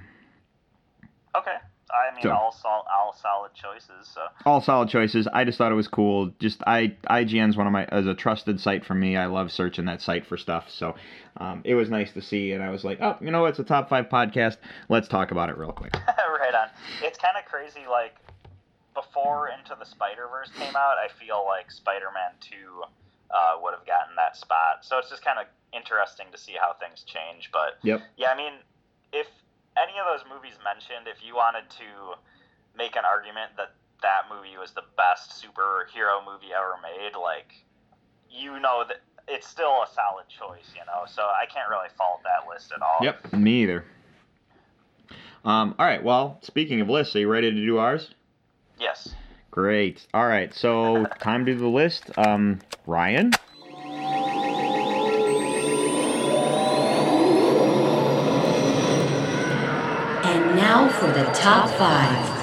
[1.37, 1.55] Okay.
[1.91, 4.07] I mean, So- all sol- all solid choices.
[4.07, 5.27] So All solid choices.
[5.27, 6.31] I just thought it was cool.
[6.39, 9.15] Just I IGN's one of my as a trusted site for me.
[9.15, 10.71] I love searching that site for stuff.
[10.71, 10.95] So
[11.37, 13.63] um, it was nice to see, and I was like, oh, you know, it's a
[13.63, 14.57] top five podcast.
[14.89, 15.93] Let's talk about it real quick.
[16.17, 16.69] right on.
[17.03, 17.85] It's kind of crazy.
[17.87, 18.15] Like
[18.93, 22.83] before Into the Spider Verse came out, I feel like Spider Man Two
[23.31, 24.81] uh, would have gotten that spot.
[24.81, 27.49] So it's just kind of interesting to see how things change.
[27.51, 28.01] But Yep.
[28.17, 28.53] yeah, I mean,
[29.11, 29.27] if
[29.77, 32.17] any of those movies mentioned, if you wanted to
[32.77, 37.53] make an argument that that movie was the best superhero movie ever made, like
[38.29, 41.05] you know that it's still a solid choice, you know.
[41.07, 42.99] So I can't really fault that list at all.
[43.01, 43.33] Yep.
[43.33, 43.85] Me either.
[45.45, 46.03] Um, all right.
[46.03, 48.13] Well, speaking of lists, are you ready to do ours?
[48.79, 49.13] Yes.
[49.51, 50.05] Great.
[50.13, 50.53] All right.
[50.53, 52.09] So time to do the list.
[52.17, 53.31] Um, Ryan.
[60.25, 62.41] And now for the top five.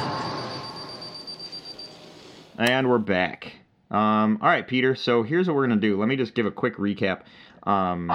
[2.58, 3.54] And we're back.
[3.90, 4.94] Um, all right, Peter.
[4.94, 5.98] So here's what we're gonna do.
[5.98, 7.22] Let me just give a quick recap.
[7.64, 8.12] Um,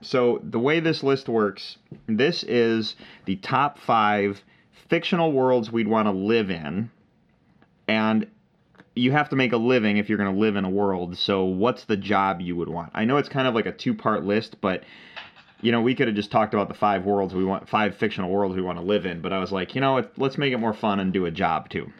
[0.00, 1.76] so the way this list works,
[2.06, 2.96] this is
[3.26, 4.42] the top five
[4.88, 6.90] fictional worlds we'd want to live in,
[7.88, 8.26] and
[8.94, 11.16] you have to make a living if you're going to live in a world.
[11.16, 12.90] So what's the job you would want?
[12.94, 14.84] I know it's kind of like a two-part list, but
[15.60, 18.30] you know we could have just talked about the five worlds we want, five fictional
[18.30, 19.20] worlds we want to live in.
[19.20, 20.06] But I was like, you know?
[20.16, 21.90] Let's make it more fun and do a job too.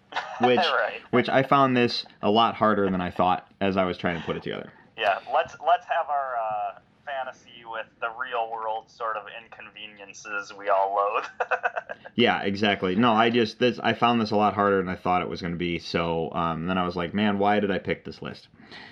[0.40, 1.00] Which, Right.
[1.10, 4.24] which I found this a lot harder than I thought as I was trying to
[4.24, 4.72] put it together.
[4.96, 6.78] Yeah, let's let's have our uh,
[7.78, 11.24] with the real world sort of inconveniences we all loathe.
[12.14, 12.96] Yeah, exactly.
[12.96, 15.40] No, I just this I found this a lot harder than I thought it was
[15.40, 15.78] going to be.
[15.78, 18.48] So um, then I was like, man, why did I pick this list?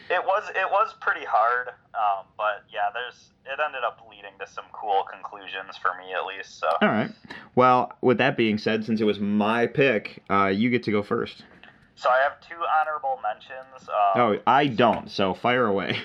[0.09, 4.47] it was it was pretty hard, um, but yeah, there's it ended up leading to
[4.47, 6.61] some cool conclusions for me at least.
[6.61, 7.11] So All right.
[7.57, 11.03] Well, with that being said, since it was my pick, uh, you get to go
[11.03, 11.43] first.
[11.97, 13.89] so I have two honorable mentions.
[13.89, 15.11] Um, Oh, I don't.
[15.11, 15.99] So fire away.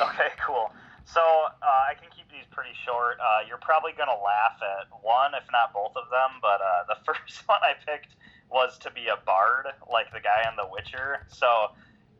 [0.00, 0.70] Okay, cool.
[1.04, 2.19] So uh, I can keep
[2.60, 3.16] pretty short.
[3.16, 6.44] Uh, you're probably gonna laugh at one, if not both of them.
[6.44, 8.12] But uh, the first one I picked
[8.52, 11.24] was to be a bard, like the guy in The Witcher.
[11.32, 11.72] So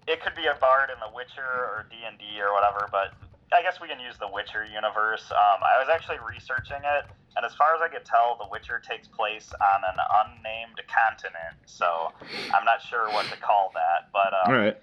[0.09, 2.89] it could be a bard in The Witcher or D and D or whatever.
[2.89, 3.13] But
[3.53, 5.29] I guess we can use the Witcher universe.
[5.29, 7.05] Um, I was actually researching it,
[7.37, 11.61] and as far as I could tell, The Witcher takes place on an unnamed continent.
[11.69, 12.17] So
[12.57, 14.09] I'm not sure what to call that.
[14.09, 14.79] But um, All right.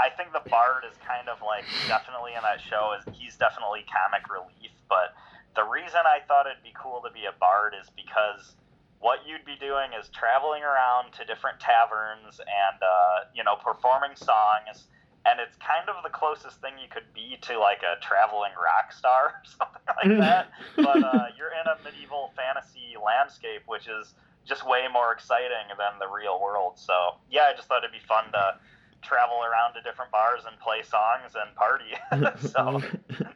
[0.00, 3.84] I think the Bard is kind of like definitely in that show is he's definitely
[3.84, 5.12] comic relief, but
[5.56, 8.54] the reason I thought it'd be cool to be a bard is because
[9.00, 14.14] what you'd be doing is traveling around to different taverns and uh, you know performing
[14.14, 14.86] songs,
[15.26, 18.92] and it's kind of the closest thing you could be to like a traveling rock
[18.92, 20.52] star or something like that.
[20.76, 24.14] but uh, you're in a medieval fantasy landscape, which is
[24.46, 26.78] just way more exciting than the real world.
[26.78, 28.60] So yeah, I just thought it'd be fun to
[29.02, 31.92] travel around to different bars and play songs and party.
[32.52, 32.80] so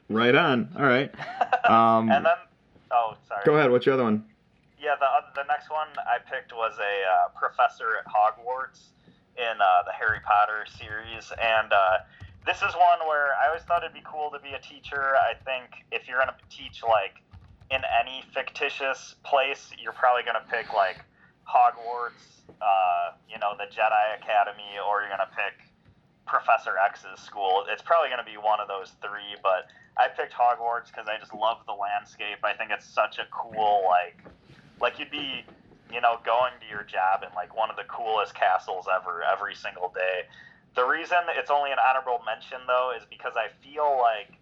[0.08, 0.68] right on.
[0.76, 1.12] All right.
[1.64, 2.36] Um, and then
[2.90, 3.40] oh sorry.
[3.46, 3.70] go ahead.
[3.70, 4.22] What's your other one?
[4.78, 8.92] Yeah, the oth- the next one I picked was a uh, professor at Hogwarts
[9.38, 12.04] in uh, the Harry Potter series, and uh,
[12.44, 15.16] this is one where I always thought it'd be cool to be a teacher.
[15.16, 17.16] I think if you're gonna teach like
[17.70, 21.00] in any fictitious place, you're probably gonna pick like
[21.48, 25.64] Hogwarts, uh, you know, the Jedi Academy, or you're gonna pick
[26.26, 27.64] Professor X's school.
[27.68, 31.34] It's probably gonna be one of those three, but I picked Hogwarts because I just
[31.34, 32.42] love the landscape.
[32.42, 34.18] I think it's such a cool like
[34.80, 35.44] like you'd be
[35.92, 39.54] you know going to your job in like one of the coolest castles ever every
[39.54, 40.26] single day
[40.74, 44.34] the reason it's only an honorable mention though is because i feel like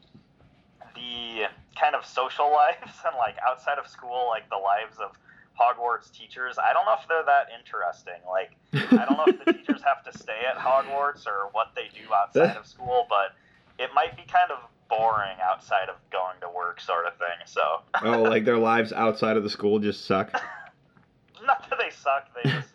[0.94, 1.44] the
[1.78, 5.12] kind of social lives and like outside of school like the lives of
[5.59, 6.59] hogwarts teachers.
[6.59, 8.20] I don't know if they're that interesting.
[8.28, 8.57] Like
[8.92, 12.12] i don't know if the teachers have to stay at hogwarts or what they do
[12.14, 13.36] outside of school but
[13.78, 17.82] it might be kind of boring outside of going to work sort of thing so.
[18.03, 20.32] Oh, like their lives outside of the school just suck.
[21.44, 22.68] not that they suck they just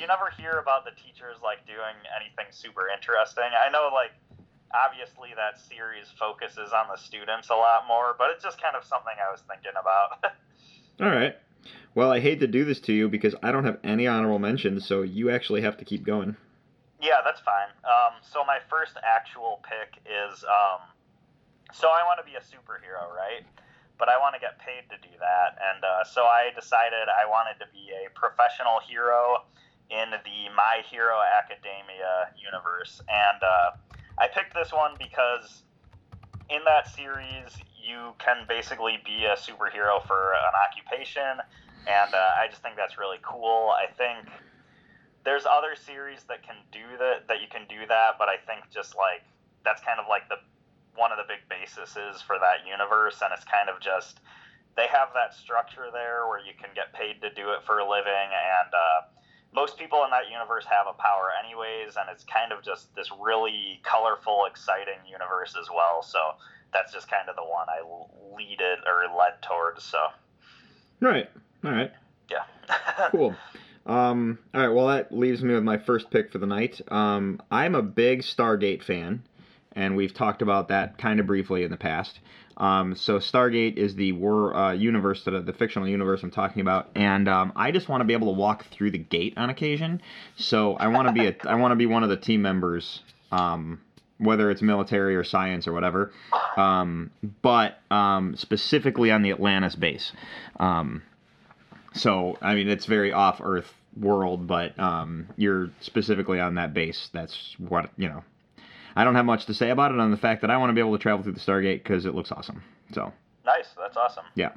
[0.00, 3.44] you never hear about the teachers like doing anything super interesting.
[3.44, 4.12] I know like
[4.74, 8.82] obviously that series focuses on the students a lot more but it's just kind of
[8.82, 10.34] something i was thinking about.
[11.00, 11.36] All right.
[11.94, 14.86] Well, I hate to do this to you because I don't have any honorable mentions,
[14.86, 16.36] so you actually have to keep going.
[17.00, 20.80] yeah that's fine um, so my first actual pick is um,
[21.72, 23.44] so i want to be a superhero right
[23.98, 27.28] but i want to get paid to do that and uh, so i decided i
[27.28, 29.44] wanted to be a professional hero
[29.90, 33.68] in the my hero academia universe and uh,
[34.18, 35.62] i picked this one because
[36.48, 37.52] in that series
[37.84, 41.40] you can basically be a superhero for an occupation
[41.86, 43.72] and uh, i just think that's really cool.
[43.76, 44.28] I think
[45.24, 48.68] there's other series that can do that that you can do that but i think
[48.72, 49.24] just like
[49.64, 50.36] that's kind of like the
[50.94, 54.20] one of the big bases for that universe and it's kind of just
[54.76, 57.86] they have that structure there where you can get paid to do it for a
[57.88, 59.00] living and uh,
[59.54, 63.10] most people in that universe have a power anyways and it's kind of just this
[63.18, 66.36] really colorful exciting universe as well so
[66.74, 67.80] that's just kind of the one i
[68.36, 69.98] lead it or led towards so
[71.00, 71.28] Right.
[71.64, 71.92] All right.
[72.30, 72.44] yeah
[73.10, 73.36] Cool.
[73.86, 74.74] Um, all right.
[74.74, 76.80] Well, that leaves me with my first pick for the night.
[76.88, 79.22] Um, I'm a big Stargate fan,
[79.72, 82.20] and we've talked about that kind of briefly in the past.
[82.56, 86.88] Um, so Stargate is the war uh, universe that the fictional universe I'm talking about,
[86.94, 90.00] and um, I just want to be able to walk through the gate on occasion.
[90.36, 93.02] So I want to be a I want to be one of the team members.
[93.30, 93.80] Um,
[94.18, 96.12] whether it's military or science or whatever,
[96.56, 97.10] um,
[97.42, 100.12] but um, specifically on the Atlantis base.
[100.60, 101.02] Um,
[101.94, 107.08] so I mean, it's very off Earth world, but um, you're specifically on that base.
[107.12, 108.22] That's what you know.
[108.96, 110.74] I don't have much to say about it on the fact that I want to
[110.74, 112.62] be able to travel through the Stargate because it looks awesome.
[112.92, 113.12] So
[113.44, 114.52] nice that's awesome yeah.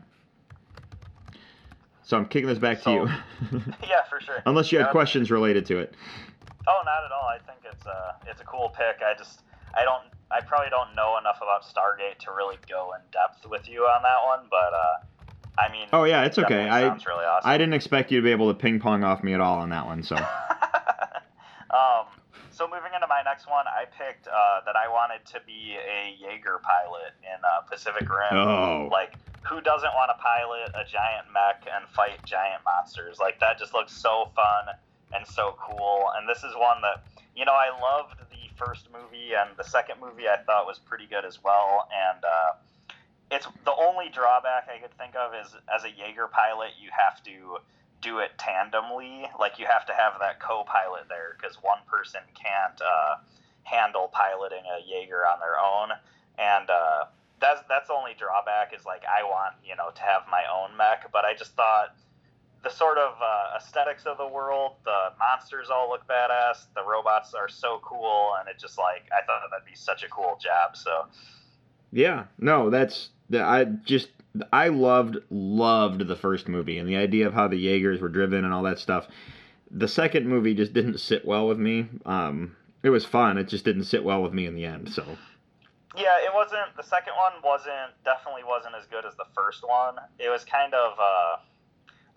[2.03, 3.12] So I'm kicking this back So- to
[3.51, 5.93] you, yeah for sure unless you had Yeah, questions related to it.
[6.68, 7.28] Oh, not at all.
[7.28, 9.01] I think it's a it's a cool pick.
[9.01, 9.41] I just
[9.74, 13.70] I don't I probably don't know enough about Stargate to really go in depth with
[13.70, 15.88] you on that one, but uh, I mean.
[15.93, 16.68] Oh yeah, it's okay.
[16.68, 17.49] I really awesome.
[17.49, 19.70] I didn't expect you to be able to ping pong off me at all on
[19.70, 20.03] that one.
[20.03, 20.15] So
[21.72, 22.05] um,
[22.51, 26.18] so moving into my next one, I picked uh, that I wanted to be a
[26.20, 28.34] Jaeger pilot in uh, Pacific Rim.
[28.34, 28.89] Oh.
[28.91, 29.13] Like,
[29.47, 33.20] who doesn't want to pilot a giant mech and fight giant monsters?
[33.20, 34.74] Like, that just looks so fun
[35.14, 36.12] and so cool.
[36.18, 37.03] And this is one that,
[37.36, 41.05] you know, I loved the first movie, and the second movie I thought was pretty
[41.05, 41.88] good as well.
[41.93, 42.51] And uh,
[43.32, 47.24] it's the only drawback I could think of is as a Jaeger pilot, you have
[47.24, 47.60] to
[48.01, 49.28] do it tandemly.
[49.39, 53.16] Like you have to have that co-pilot there because one person can't uh,
[53.64, 55.89] handle piloting a Jaeger on their own.
[56.38, 57.05] And uh,
[57.39, 60.78] that's that's the only drawback is like I want you know to have my own
[60.78, 61.95] mech, but I just thought
[62.64, 67.34] the sort of uh, aesthetics of the world, the monsters all look badass, the robots
[67.34, 70.76] are so cool, and it just like I thought that'd be such a cool job.
[70.76, 71.05] So
[71.91, 74.10] Yeah, no, that's I just
[74.51, 78.43] I loved loved the first movie and the idea of how the Jaegers were driven
[78.43, 79.08] and all that stuff.
[79.70, 81.88] The second movie just didn't sit well with me.
[82.05, 84.89] Um, it was fun, it just didn't sit well with me in the end.
[84.89, 85.03] So
[85.95, 89.95] yeah, it wasn't the second one wasn't definitely wasn't as good as the first one.
[90.20, 91.38] It was kind of uh,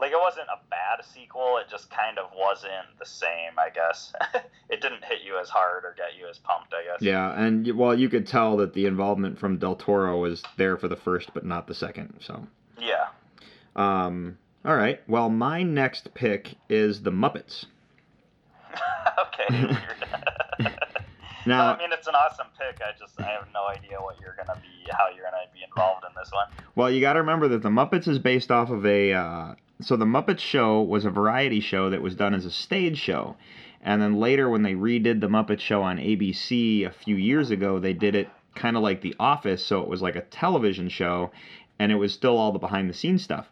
[0.00, 1.58] like it wasn't a bad sequel.
[1.58, 4.12] It just kind of wasn't the same, I guess.
[4.70, 7.02] it didn't hit you as hard or get you as pumped, I guess.
[7.02, 10.88] yeah, and well, you could tell that the involvement from Del Toro was there for
[10.88, 12.14] the first, but not the second.
[12.20, 12.46] So
[12.78, 13.06] Yeah.
[13.76, 17.66] um, all right, well, my next pick is the Muppets.
[19.18, 19.76] okay.
[21.46, 22.82] Now, I mean, it's an awesome pick.
[22.82, 26.04] I just I have no idea what you're gonna be, how you're gonna be involved
[26.04, 26.46] in this one.
[26.74, 29.14] Well, you got to remember that the Muppets is based off of a.
[29.14, 32.98] Uh, so the Muppets show was a variety show that was done as a stage
[32.98, 33.36] show,
[33.82, 37.78] and then later when they redid the Muppet show on ABC a few years ago,
[37.78, 41.30] they did it kind of like The Office, so it was like a television show,
[41.78, 43.46] and it was still all the behind the scenes stuff.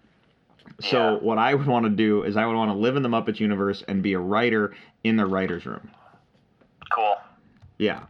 [0.80, 1.18] So Yeah.
[1.20, 3.40] what I would want to do is I would want to live in the Muppets
[3.40, 5.90] universe and be a writer in the writers' room.
[6.90, 7.16] Cool.
[7.78, 8.00] Yeah.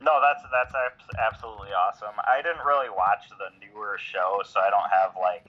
[0.00, 0.74] No, that's that's
[1.18, 2.14] absolutely awesome.
[2.24, 5.46] I didn't really watch the newer show, so I don't have like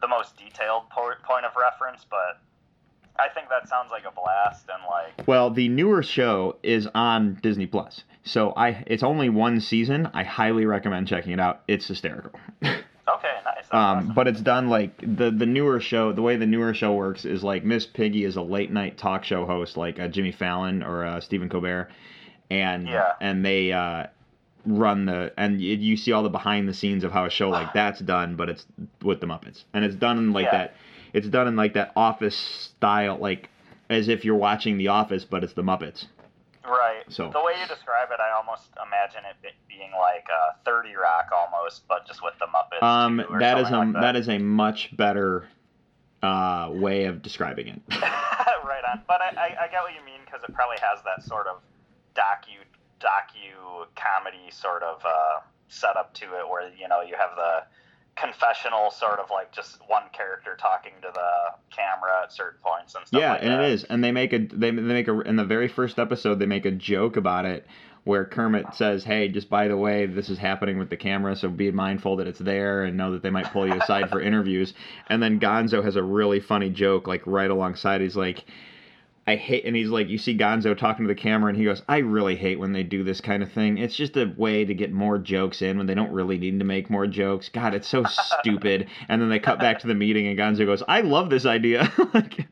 [0.00, 2.38] the most detailed po- point of reference, but
[3.18, 7.38] I think that sounds like a blast and like Well, the newer show is on
[7.42, 8.02] Disney Plus.
[8.24, 10.10] So I it's only one season.
[10.12, 11.62] I highly recommend checking it out.
[11.68, 12.32] It's hysterical.
[12.62, 12.82] okay,
[13.44, 13.66] nice.
[13.70, 14.14] Um, awesome.
[14.14, 16.12] but it's done like the the newer show.
[16.12, 19.24] The way the newer show works is like Miss Piggy is a late night talk
[19.24, 21.88] show host, like uh, Jimmy Fallon or uh, Stephen Colbert,
[22.50, 23.12] and Yeah.
[23.20, 24.06] and they uh,
[24.66, 27.50] run the and you, you see all the behind the scenes of how a show
[27.50, 28.66] like that's done, but it's
[29.02, 30.58] with the Muppets, and it's done in like Yeah.
[30.58, 30.74] that.
[31.12, 33.48] It's done in like that Office style, like
[33.88, 36.06] as if you're watching The Office, but it's the Muppets.
[36.64, 37.04] right.
[37.08, 41.30] so- the way you describe it, I almost imagine it being like uh, Thirty Rock
[41.34, 42.82] almost, but just with the Muppets.
[42.82, 45.48] Um, too, that is a like that is a much better
[46.22, 47.80] uh, way of describing it.
[48.00, 49.02] right on.
[49.06, 51.60] But I, I, I get what you mean because it probably has that sort of
[52.16, 52.58] docu
[53.00, 57.64] docu comedy sort of uh, setup to it, where you know you have the
[58.16, 63.06] confessional sort of like just one character talking to the camera at certain points and
[63.06, 63.20] stuff.
[63.20, 63.64] yeah, like and that.
[63.64, 66.38] it is, and they make a they, they make a in the very first episode
[66.38, 67.66] they make a joke about it
[68.04, 71.48] where Kermit says, "Hey, just by the way, this is happening with the camera, so
[71.48, 74.72] be mindful that it's there and know that they might pull you aside for interviews."
[75.08, 78.00] And then Gonzo has a really funny joke like right alongside.
[78.00, 78.44] He's like.
[79.28, 81.82] I hate, and he's like, you see Gonzo talking to the camera, and he goes,
[81.88, 83.76] I really hate when they do this kind of thing.
[83.76, 86.64] It's just a way to get more jokes in when they don't really need to
[86.64, 87.48] make more jokes.
[87.48, 88.86] God, it's so stupid.
[89.08, 91.92] And then they cut back to the meeting, and Gonzo goes, I love this idea.
[92.14, 92.46] like,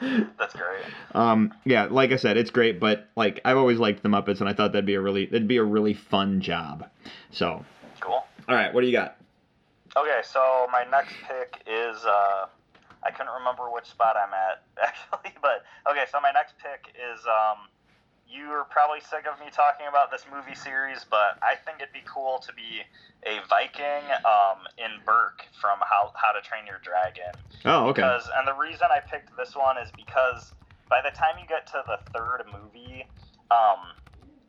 [0.00, 0.84] That's great.
[1.14, 4.48] um, yeah, like I said, it's great, but like I've always liked the Muppets, and
[4.48, 6.88] I thought that'd be a really, it'd be a really fun job.
[7.30, 7.64] So,
[8.00, 8.24] Cool.
[8.48, 9.16] all right, what do you got?
[9.96, 12.46] Okay, so my next pick is uh,
[13.02, 17.20] I couldn't remember which spot I'm at actually, but okay, so my next pick is
[17.26, 17.68] um,
[18.28, 22.04] you're probably sick of me talking about this movie series, but I think it'd be
[22.04, 22.84] cool to be
[23.24, 27.32] a Viking um, in Berk from How How to Train Your Dragon.
[27.64, 28.02] Oh, okay.
[28.02, 30.52] Because and the reason I picked this one is because
[30.90, 33.08] by the time you get to the third movie,
[33.50, 33.96] um,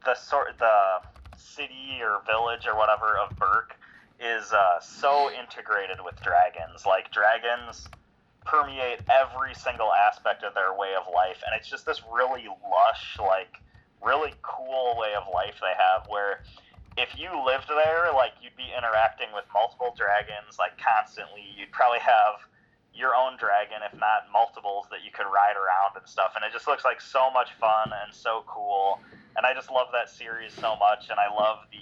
[0.03, 0.99] the sort the
[1.39, 3.79] city or village or whatever of Berk
[4.19, 6.85] is uh, so integrated with dragons.
[6.85, 7.87] Like dragons
[8.49, 13.17] permeate every single aspect of their way of life, and it's just this really lush,
[13.19, 13.61] like
[14.01, 16.41] really cool way of life they have where
[16.97, 21.47] if you lived there, like you'd be interacting with multiple dragons like constantly.
[21.55, 22.43] You'd probably have
[22.93, 26.35] your own dragon, if not multiples, that you could ride around and stuff.
[26.35, 28.99] And it just looks like so much fun and so cool.
[29.37, 31.79] And I just love that series so much, and I love the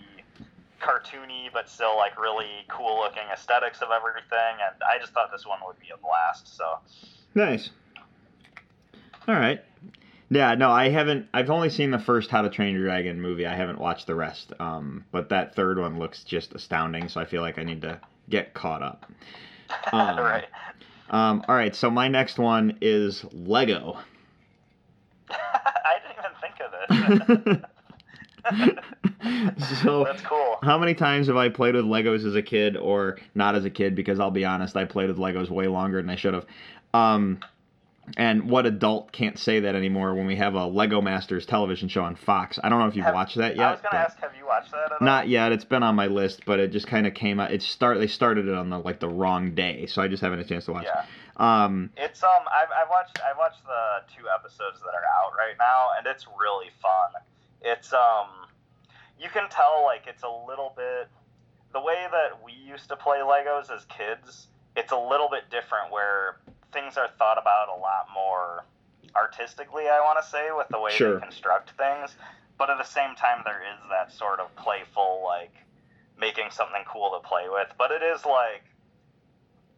[0.82, 4.58] cartoony but still like really cool looking aesthetics of everything.
[4.62, 6.56] And I just thought this one would be a blast.
[6.56, 6.80] So
[7.36, 7.70] Nice.
[9.28, 9.64] All right.
[10.30, 11.28] Yeah, no, I haven't.
[11.34, 13.46] I've only seen the first How to Train Your Dragon movie.
[13.46, 14.54] I haven't watched the rest.
[14.60, 17.08] Um, but that third one looks just astounding.
[17.10, 18.00] So I feel like I need to
[18.30, 19.06] get caught up.
[19.92, 20.46] Um, right.
[21.10, 21.76] Um, all right.
[21.76, 24.00] So my next one is Lego.
[25.30, 27.70] I didn't even think of this.
[29.84, 30.58] so That's cool.
[30.64, 33.70] how many times have I played with Legos as a kid or not as a
[33.70, 33.96] kid?
[33.96, 36.46] Because I'll be honest, I played with Legos way longer than I should have.
[36.94, 37.40] Um,
[38.16, 42.04] And what adult can't say that anymore when we have a Lego Masters television show
[42.04, 42.58] on Fox?
[42.64, 43.68] I don't know if you've Have- watched that yet.
[43.68, 44.86] I was gonna ask, have you watched that?
[44.86, 44.98] At all?
[45.06, 45.52] Not yet.
[45.52, 47.52] It's been on my list, but it just kind of came out.
[47.52, 48.00] It start.
[48.00, 50.50] They started it on the like the wrong day, so I just haven't had a
[50.50, 50.86] chance to watch.
[50.86, 51.02] Yeah.
[51.02, 51.42] it.
[51.42, 51.90] Um.
[51.98, 55.90] It's um I've, I've watched I've watched the two episodes that are out right now
[55.98, 57.22] and it's really fun.
[57.62, 58.28] It's um
[59.20, 61.08] you can tell like it's a little bit
[61.74, 65.92] the way that we used to play Legos as kids, it's a little bit different
[65.92, 66.38] where
[66.72, 68.64] things are thought about a lot more
[69.16, 71.16] artistically, I want to say, with the way Sure.
[71.16, 72.16] they construct things.
[72.58, 75.54] But at the same time there is that sort of playful like
[76.20, 77.68] making something cool to play with.
[77.78, 78.64] But it is like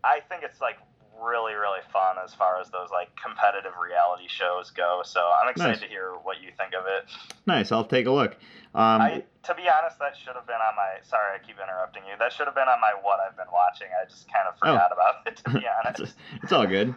[0.04, 0.78] I think it's like
[1.24, 5.02] really really fun as far as those like competitive reality shows go.
[5.04, 5.82] So I'm excited Nice.
[5.82, 7.10] to hear what you think of it.
[7.46, 7.72] Nice.
[7.72, 8.34] I'll take a look.
[8.76, 9.02] Um.
[9.02, 11.00] I to be honest, that should have been on my.
[11.02, 12.14] Sorry, I keep interrupting you.
[12.20, 13.88] That should have been on my what I've been watching.
[14.00, 14.74] I just kind of Oh.
[14.74, 15.38] forgot about it.
[15.38, 15.60] To be
[15.90, 16.16] it's, honest.
[16.44, 16.94] it's all good.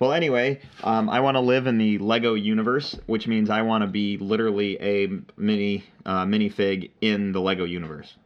[0.00, 3.82] Well, anyway, um, I want to live in the Lego universe, which means I want
[3.82, 5.08] to be literally a
[5.38, 8.16] mini uh, minifig in the Lego universe.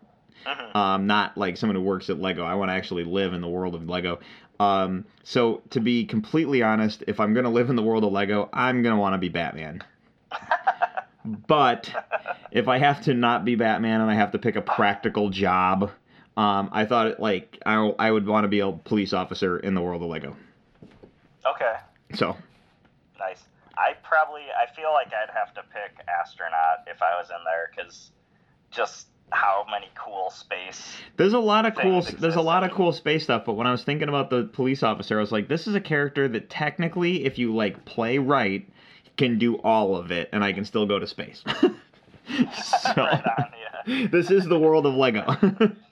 [0.46, 0.76] Mhm.
[0.76, 2.44] um, not like someone who works at Lego.
[2.44, 4.20] I want to actually live in the world of Lego.
[4.60, 8.48] Um, so to be completely honest, if I'm gonna live in the world of Lego,
[8.52, 9.82] I'm gonna want to be Batman.
[11.24, 11.92] but
[12.50, 15.90] if I have to not be Batman and I have to pick a practical job,
[16.36, 19.74] um, I thought it like I, I would want to be a police officer in
[19.74, 20.36] the world of Lego.
[21.46, 21.74] Okay.
[22.14, 22.36] So
[23.18, 23.42] Nice.
[23.76, 24.42] I probably.
[24.42, 28.10] I feel like I'd have to pick astronaut if I was in there because
[28.70, 30.96] just how many cool space.
[31.16, 32.02] There's a lot of cool.
[32.02, 33.44] There's a lot of cool space stuff.
[33.44, 35.80] But when I was thinking about the police officer, I was like, this is a
[35.80, 38.68] character that technically, if you like play right,
[39.16, 41.42] can do all of it, and I can still go to space.
[41.62, 41.68] so
[42.96, 43.44] right on.
[43.86, 44.06] Yeah.
[44.12, 45.24] this is the world of Lego.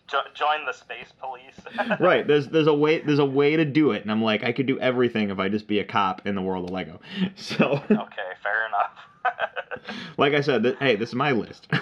[0.06, 1.98] Jo- join the space police.
[2.00, 2.26] right.
[2.26, 4.66] There's there's a way there's a way to do it, and I'm like, I could
[4.66, 7.00] do everything if I just be a cop in the world of Lego.
[7.34, 8.32] So okay.
[8.42, 9.05] Fair enough.
[10.18, 11.68] like I said, th- hey, this is my list.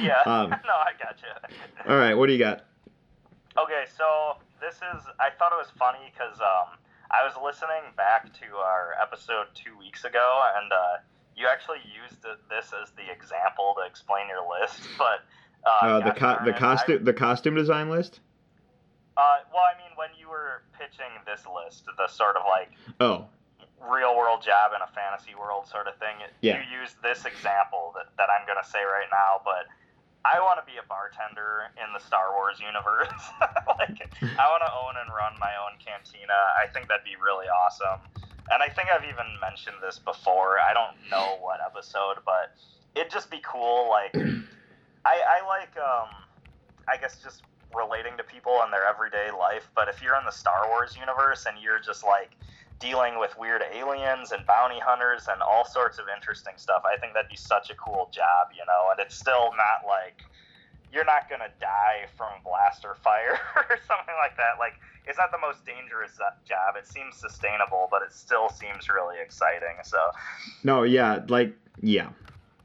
[0.00, 0.20] yeah.
[0.26, 1.40] Um, no, I gotcha.
[1.88, 2.64] all right, what do you got?
[3.58, 5.02] Okay, so this is.
[5.20, 6.78] I thought it was funny because um,
[7.10, 10.76] I was listening back to our episode two weeks ago, and uh,
[11.36, 14.80] you actually used this as the example to explain your list.
[14.96, 15.20] But
[15.66, 18.20] uh, Uh, the co- the costume the costume design list.
[19.14, 23.26] Uh, well, I mean, when you were pitching this list, the sort of like Oh,
[23.88, 26.62] real world job in a fantasy world sort of thing, Yeah.
[26.62, 29.66] you use this example that, that I'm gonna say right now, but.
[30.24, 33.10] I want to be a bartender in the Star Wars universe.
[33.66, 33.98] like,
[34.38, 36.30] I want to own and run my own cantina.
[36.62, 37.98] I think that'd be really awesome.
[38.54, 40.60] And I think I've even mentioned this before.
[40.62, 42.54] I don't know what episode, but
[42.94, 43.90] it'd just be cool.
[43.90, 44.14] Like,
[45.04, 46.06] I, I like, um,
[46.86, 47.42] I guess, just
[47.74, 49.70] relating to people in their everyday life.
[49.74, 52.30] But if you're in the Star Wars universe and you're just like
[52.82, 57.14] dealing with weird aliens and bounty hunters and all sorts of interesting stuff, I think
[57.14, 58.90] that'd be such a cool job, you know.
[58.90, 60.18] And it's still not like
[60.92, 64.58] you're not gonna die from blaster fire or something like that.
[64.58, 64.74] Like
[65.06, 66.74] it's not the most dangerous job.
[66.76, 69.78] It seems sustainable, but it still seems really exciting.
[69.84, 70.10] So,
[70.64, 72.10] no, yeah, like yeah.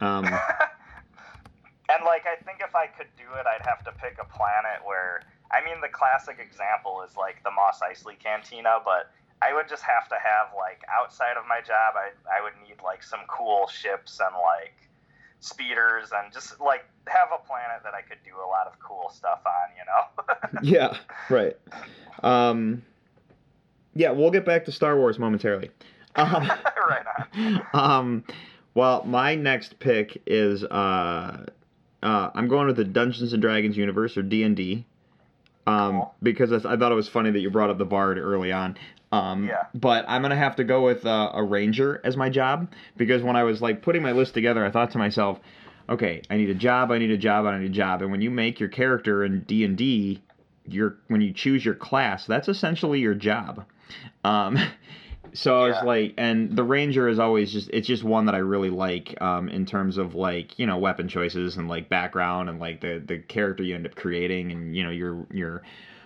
[0.02, 0.26] Um,
[1.94, 4.82] and like I think if I could do it, I'd have to pick a planet
[4.84, 5.22] where
[5.54, 9.84] I mean the classic example is like the Mos Eisley Cantina, but I would just
[9.84, 13.68] have to have like outside of my job, I I would need like some cool
[13.68, 14.74] ships and like
[15.40, 19.12] speeders and just like have a planet that I could do a lot of cool
[19.14, 20.62] stuff on, you know.
[20.64, 20.98] yeah,
[21.30, 21.56] right.
[22.24, 22.84] Um,
[23.94, 25.72] yeah, we'll get back to Star Wars momentarily.
[26.16, 26.52] Um,
[26.90, 27.62] right on.
[27.74, 28.24] um,
[28.74, 31.46] well, my next pick is uh,
[32.02, 34.84] uh, I'm going with the Dungeons and Dragons universe or D and D.
[35.68, 36.16] Um, Cool.
[36.24, 38.78] because I, I thought it was funny that you brought up the bard early on.
[39.12, 39.64] Um, Yeah.
[39.74, 43.36] But I'm gonna have to go with uh, a ranger as my job because when
[43.36, 45.40] I was like putting my list together, I thought to myself,
[45.90, 48.22] okay, I need a job, I need a job, I need a job, and when
[48.22, 50.22] you make your character in D and D,
[50.66, 53.66] your when you choose your class, that's essentially your job.
[54.24, 54.58] Um,
[55.34, 58.40] so I was like, and the ranger is always just it's just one that I
[58.40, 62.60] really like um, in terms of like you know weapon choices and like background and
[62.60, 65.64] like the the character you end up creating and you know you're you're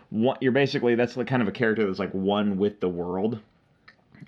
[0.10, 3.40] one, you're basically that's the kind of a character that's like one with the world.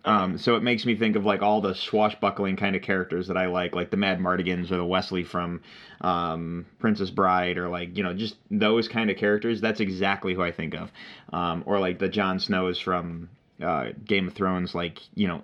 [0.05, 3.37] Um, so it makes me think of like all the swashbuckling kind of characters that
[3.37, 5.61] I like, like the Madmartigans or the Wesley from
[6.01, 9.61] um, Princess Bride, or like you know just those kind of characters.
[9.61, 10.91] That's exactly who I think of,
[11.31, 13.29] um, or like the Jon Snows from
[13.63, 14.75] uh, Game of Thrones.
[14.75, 15.43] Like you know,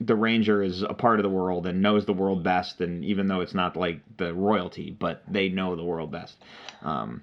[0.00, 3.28] the Ranger is a part of the world and knows the world best, and even
[3.28, 6.36] though it's not like the royalty, but they know the world best.
[6.82, 7.22] Um,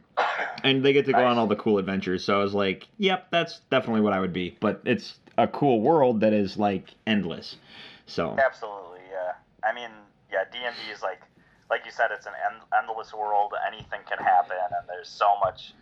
[0.64, 2.24] and they get to go on all the cool adventures.
[2.24, 4.58] So I was like, yep, that's definitely what I would be.
[4.60, 7.58] But it's a cool world that is like endless.
[8.06, 9.34] So Absolutely, yeah.
[9.64, 9.90] I mean,
[10.32, 11.22] yeah, D and D is like,
[11.70, 13.54] like you said, it's an end, endless world.
[13.68, 15.74] Anything can happen, and there's so much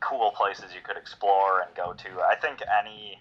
[0.00, 2.08] cool places you could explore and go to.
[2.20, 3.20] I think any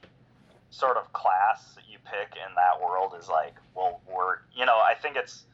[0.74, 4.78] sort of class that you pick in that world is like, well, we're, you know,
[4.78, 5.45] I think it's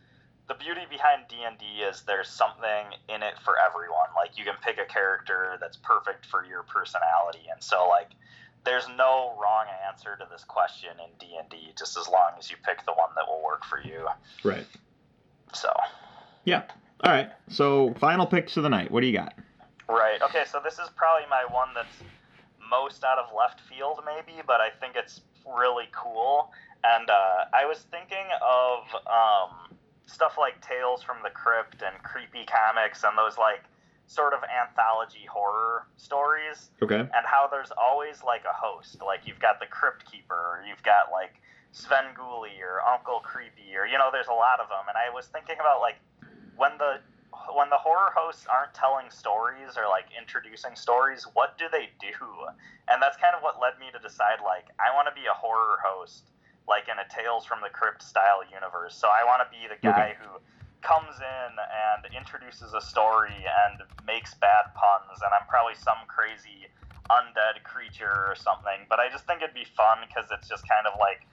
[0.48, 4.08] the beauty behind D&D is there's something in it for everyone.
[4.16, 7.44] Like you can pick a character that's perfect for your personality.
[7.52, 8.12] And so like
[8.64, 12.86] there's no wrong answer to this question in D&D just as long as you pick
[12.86, 14.08] the one that will work for you.
[14.46, 14.66] right.
[15.54, 15.70] So,
[16.46, 16.64] Yeah.
[17.04, 17.30] All right.
[17.50, 18.90] So final picks of the night.
[18.90, 19.34] What do you got?
[19.90, 20.22] right.
[20.22, 21.98] Okay, so this is probably my one that's
[22.70, 26.52] most out of left field maybe, but I think it's really cool.
[26.84, 32.46] And uh, I was thinking of um, stuff like Tales from the Crypt and creepy
[32.46, 33.64] comics and those like
[34.08, 36.98] sort of anthology horror stories Okay.
[36.98, 39.02] and how there's always like a host.
[39.06, 41.36] Like you've got the Crypt Keeper, or you've got like
[41.74, 44.88] Sven Gulli or Uncle Creepy, or you know, there's a lot of them.
[44.88, 45.98] And I was thinking about like
[46.58, 47.00] when the
[47.56, 52.18] when the horror hosts aren't telling stories or like introducing stories, what do they do?
[52.88, 55.36] And that's kind of what led me to decide like I want to be a
[55.36, 56.30] horror host,
[56.68, 58.94] like in a Tales from the Crypt style universe.
[58.96, 60.42] So I want to be the guy who
[60.82, 66.72] comes in and introduces a story and makes bad puns, and I'm probably some crazy
[67.12, 68.88] undead creature or something.
[68.88, 71.26] But I just think it'd be fun because it's just kind of like,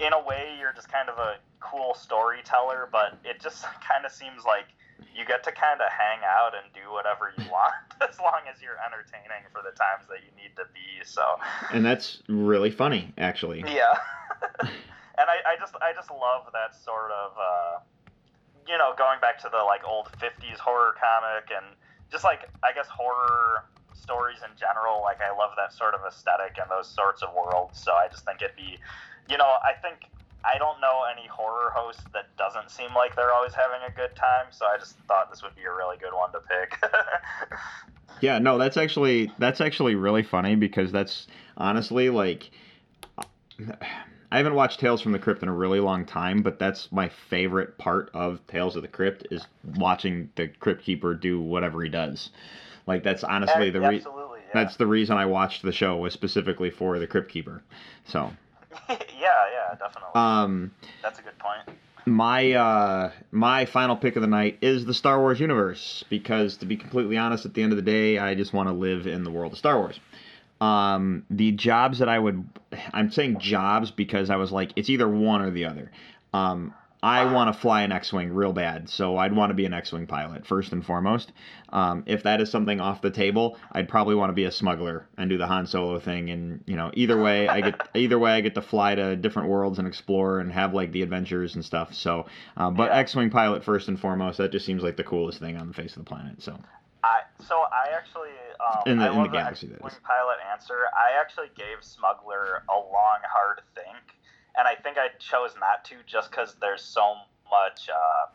[0.00, 4.10] in a way, you're just kind of a cool storyteller, but it just kind of
[4.10, 4.72] seems like
[5.14, 7.74] you get to kind of hang out and do whatever you want
[8.08, 11.04] as long as you're entertaining for the times that you need to be.
[11.04, 11.22] So,
[11.72, 13.60] And that's really funny, actually.
[13.66, 13.94] yeah.
[14.62, 17.78] and I, I just I just love that sort of uh,
[18.68, 21.76] you know going back to the like old 50s horror comic and
[22.10, 26.56] just like I guess horror stories in general like I love that sort of aesthetic
[26.60, 28.78] and those sorts of worlds so I just think it'd be
[29.28, 30.08] you know I think
[30.44, 34.14] I don't know any horror host that doesn't seem like they're always having a good
[34.16, 36.78] time so I just thought this would be a really good one to pick
[38.20, 41.26] Yeah, no, that's actually that's actually really funny because that's
[41.56, 42.50] honestly like
[44.32, 47.08] I haven't watched Tales from the Crypt in a really long time, but that's my
[47.08, 51.88] favorite part of Tales of the Crypt is watching the Crypt Keeper do whatever he
[51.88, 52.30] does.
[52.86, 54.50] Like that's honestly the re- absolutely yeah.
[54.54, 57.62] that's the reason I watched the show was specifically for the Crypt Keeper.
[58.04, 58.32] So,
[58.88, 60.70] yeah yeah definitely um
[61.02, 65.20] that's a good point my uh my final pick of the night is the Star
[65.20, 68.52] Wars universe because to be completely honest at the end of the day I just
[68.52, 69.98] want to live in the world of Star Wars.
[70.60, 72.44] Um the jobs that I would
[72.92, 75.90] I'm saying jobs because I was like it's either one or the other.
[76.32, 79.72] Um I want to fly an X-wing real bad, so I'd want to be an
[79.72, 81.32] X-wing pilot first and foremost.
[81.70, 85.06] Um, if that is something off the table, I'd probably want to be a smuggler
[85.16, 86.28] and do the Han Solo thing.
[86.30, 89.48] And you know, either way, I get either way I get to fly to different
[89.48, 91.94] worlds and explore and have like the adventures and stuff.
[91.94, 92.26] So,
[92.56, 92.98] uh, but Yeah.
[92.98, 94.36] X-wing pilot first and foremost.
[94.38, 96.42] That just seems like the coolest thing on the face of the planet.
[96.42, 96.58] So,
[97.02, 98.28] I so I actually
[98.60, 99.98] um, In the- I in the galaxy, that X-Wing is.
[100.04, 100.80] pilot answer.
[100.92, 104.19] I actually gave Smuggler a long, hard think,
[104.56, 107.14] and I think I chose not to just because there's so
[107.50, 107.88] much.
[107.88, 108.30] Uh,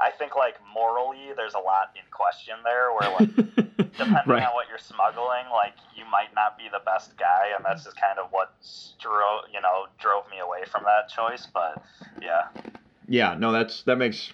[0.00, 2.92] I think like morally, there's a lot in question there.
[2.92, 3.34] Where like
[3.76, 4.42] depending right.
[4.42, 8.00] on what you're smuggling, like you might not be the best guy, and that's just
[8.00, 8.54] kind of what
[9.00, 11.46] drove you know drove me away from that choice.
[11.52, 11.82] But
[12.20, 12.48] yeah,
[13.08, 14.32] Yeah, no, that's that makes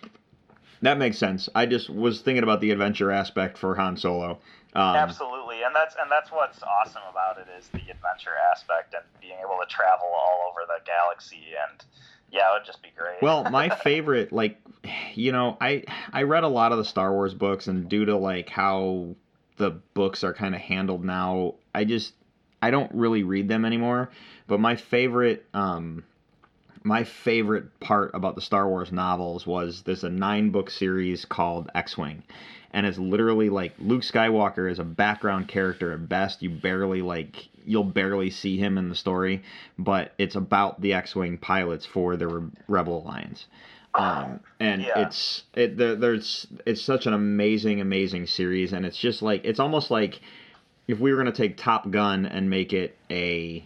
[0.82, 1.48] that makes sense.
[1.54, 4.38] I just was thinking about the adventure aspect for Han Solo.
[4.74, 9.02] Um, Absolutely, and that's and that's what's awesome about it is the adventure aspect and
[9.20, 11.84] being able to travel all over the galaxy and
[12.32, 13.20] yeah, it would just be great.
[13.22, 14.60] well, my favorite, like,
[15.14, 18.16] you know, I I read a lot of the Star Wars books, and due to
[18.16, 19.16] like how
[19.56, 22.14] the books are kind of handled now, I just
[22.62, 24.10] I don't really read them anymore.
[24.46, 26.04] But my favorite, um,
[26.82, 31.70] my favorite part about the Star Wars novels was there's a nine book series called
[31.74, 32.22] X Wing.
[32.72, 36.42] And it's literally like Luke Skywalker is a background character at best.
[36.42, 39.42] You barely like you'll barely see him in the story,
[39.78, 43.46] but it's about the X-wing pilots for the Re- Rebel Alliance.
[43.94, 45.00] Um, and Yeah.
[45.06, 49.58] it's it there, there's it's such an amazing amazing series and it's just like it's
[49.60, 50.20] almost like
[50.86, 53.64] if we were going to take Top Gun and make it a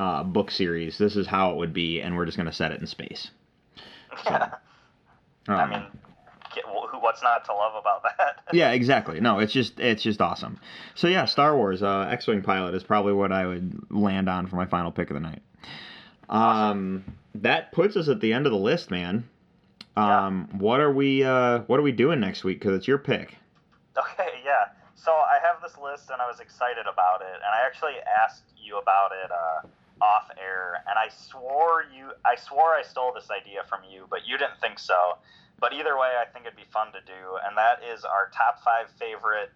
[0.00, 2.72] uh, book series, this is how it would be, and we're just going to set
[2.72, 3.30] it in space.
[4.26, 4.54] yeah.
[5.48, 5.98] I Um, mean, get- who-
[7.08, 8.42] what's not to love about that?
[8.52, 9.18] yeah, exactly.
[9.18, 10.60] No, it's just it's just awesome.
[10.94, 14.56] So yeah, Star Wars uh, X-wing pilot is probably what I would land on for
[14.56, 15.40] my final pick of the night.
[16.28, 19.26] Um, that puts us at the end of the list, man.
[19.96, 22.60] Um, what are we uh, what are we doing next week?
[22.60, 23.36] Because it's your pick.
[23.96, 24.68] Okay, yeah.
[24.94, 28.44] So I have this list and I was excited about it, and I actually asked
[28.62, 33.30] you about it uh, off air, and I swore you, I swore I stole this
[33.30, 35.16] idea from you, but you didn't think so.
[35.58, 38.62] But either way, I think it'd be fun to do, and that is our top
[38.62, 39.50] five favorite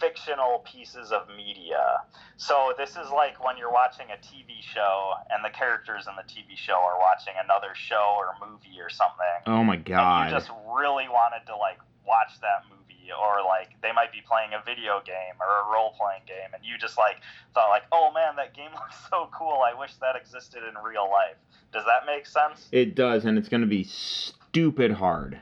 [0.00, 2.00] fictional pieces of media.
[2.38, 6.24] So this is like when you're watching a TV show and the characters in the
[6.24, 9.44] TV show are watching another show or movie or something.
[9.46, 9.84] Oh my god.
[9.84, 10.24] And god.
[10.24, 11.78] you just really wanted to like
[12.08, 12.80] watch that movie
[13.12, 16.64] or like they might be playing a video game or a role playing game and
[16.64, 17.20] you just like
[17.52, 19.60] thought like, "Oh man, that game looks so cool.
[19.60, 21.36] I wish that existed in real life."
[21.72, 22.68] Does that make sense?
[22.72, 25.38] It does, and it's going to be stupid hard.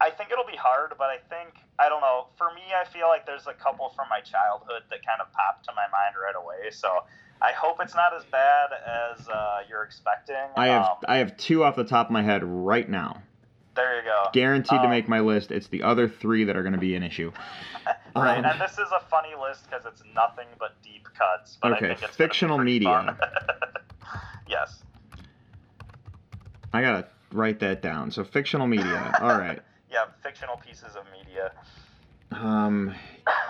[0.00, 2.26] I think it'll be hard, but I think I don't know.
[2.36, 5.64] For me, I feel like there's a couple from my childhood that kind of popped
[5.66, 6.70] to my mind right away.
[6.70, 7.04] So
[7.42, 10.36] I hope it's not as bad as uh, you're expecting.
[10.56, 13.22] I have Um, I have two off the top of my head right now.
[13.76, 14.26] there you go.
[14.32, 15.50] Guaranteed to Um, make my list.
[15.52, 17.30] It's the other three that are going to be an issue.
[18.16, 21.58] Right, Um, and this is a funny list because it's nothing but deep cuts.
[21.62, 23.16] But Okay, I think it's fictional gonna be pretty media.
[24.48, 24.82] yes.
[26.72, 28.10] I gotta write that down.
[28.10, 29.16] So fictional media.
[29.20, 29.60] All right.
[29.90, 31.52] Yeah, fictional pieces of media.
[32.30, 32.94] Um,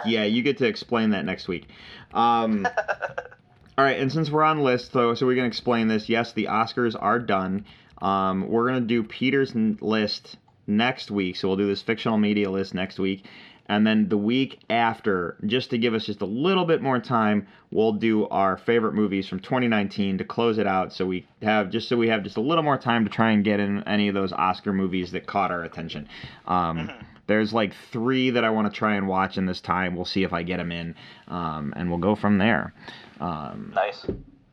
[0.06, 1.68] yeah, you get to explain that next week.
[2.14, 2.66] Um,
[3.78, 6.08] all right, and since we're on list, though, so we can explain this.
[6.08, 7.66] Yes, the Oscars are done.
[8.00, 12.50] Um, we're gonna do Peter's n- list next week, so we'll do this fictional media
[12.50, 13.24] list next week,
[13.70, 17.46] and then the week after, just to give us just a little bit more time,
[17.70, 20.92] we'll do our favorite movies from 2019 to close it out.
[20.92, 23.44] So we have just so we have just a little more time to try and
[23.44, 26.08] get in any of those Oscar movies that caught our attention.
[26.48, 26.90] Um,
[27.28, 29.94] there's like three that I want to try and watch in this time.
[29.94, 30.96] We'll see if I get them in,
[31.28, 32.74] um, and we'll go from there.
[33.20, 34.04] Um, Nice.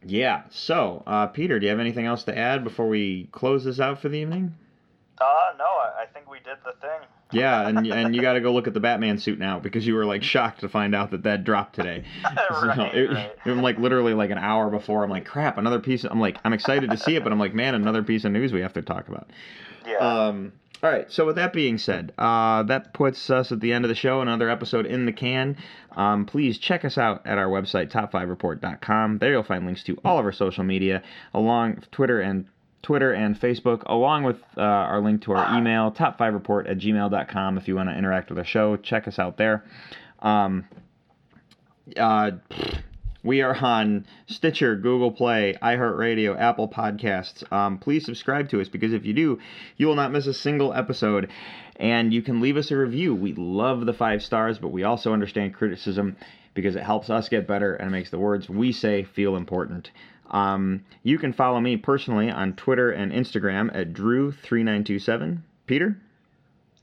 [0.05, 0.43] yeah.
[0.51, 3.99] So, uh, Peter, do you have anything else to add before we close this out
[3.99, 4.53] for the evening?
[5.19, 7.07] Uh, no, I, I think we did the thing.
[7.31, 9.95] Yeah, and and you got to go look at the Batman suit now because you
[9.95, 12.03] were like shocked to find out that that dropped today.
[12.49, 13.45] So, right, it, right.
[13.45, 15.03] was like literally like an hour before.
[15.03, 16.03] I'm like, crap, another piece.
[16.03, 18.53] I'm like, I'm excited to see it, but I'm like, man, another piece of news
[18.53, 19.29] we have to talk about.
[19.85, 19.97] Yeah.
[19.97, 21.11] Um, all right.
[21.11, 24.21] So with that being said, uh, that puts us at the end of the show.
[24.21, 25.57] Another episode in the can.
[25.95, 29.17] Um, please check us out at our website, top5report.com.
[29.17, 31.01] There you'll find links to all of our social media,
[31.33, 32.45] along Twitter and
[32.87, 37.57] Twitter and Facebook, along with uh, our link to our email, top5report at gmail.com.
[37.57, 39.65] If you want to interact with our show, check us out there.
[40.19, 40.63] Um,
[41.97, 42.31] uh,
[43.23, 47.43] we are on Stitcher, Google Play, iHeartRadio, Apple Podcasts.
[47.51, 49.39] Um, please subscribe to us because if you do,
[49.75, 51.29] you will not miss a single episode.
[51.75, 53.13] And you can leave us a review.
[53.13, 56.15] We love the five stars, but we also understand criticism
[56.53, 59.91] because it helps us get better and makes the words we say feel important.
[60.31, 65.41] Um, you can follow me personally on Twitter and Instagram at Drew3927.
[65.65, 65.97] Peter?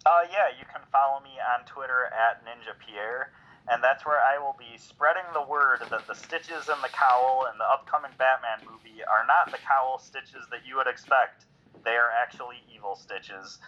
[0.07, 3.31] Uh, yeah, you can follow me on Twitter at Ninja Pierre,
[3.69, 7.49] and that's where I will be spreading the word that the stitches in the cowl
[7.51, 11.47] in the upcoming Batman movie are not the cowl stitches that you would expect.
[11.85, 13.59] They are actually evil stitches.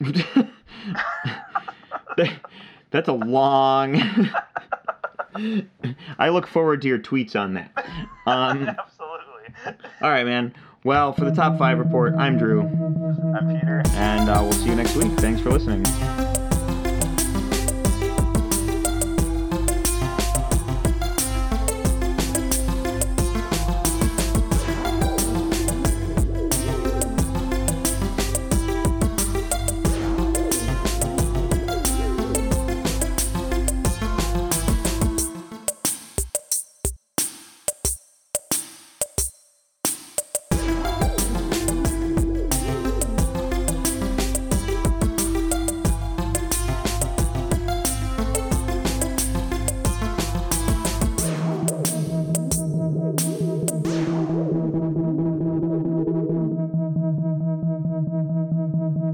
[2.90, 3.94] That's a long.
[6.18, 7.70] I look forward to your tweets on that.
[8.26, 9.86] Um, Absolutely.
[10.02, 10.54] all right, man.
[10.84, 13.82] Well, for the top five report, I'm Drew, I'm Peter.
[13.94, 15.12] and uh, we'll see you next week.
[15.12, 15.82] Thanks for listening.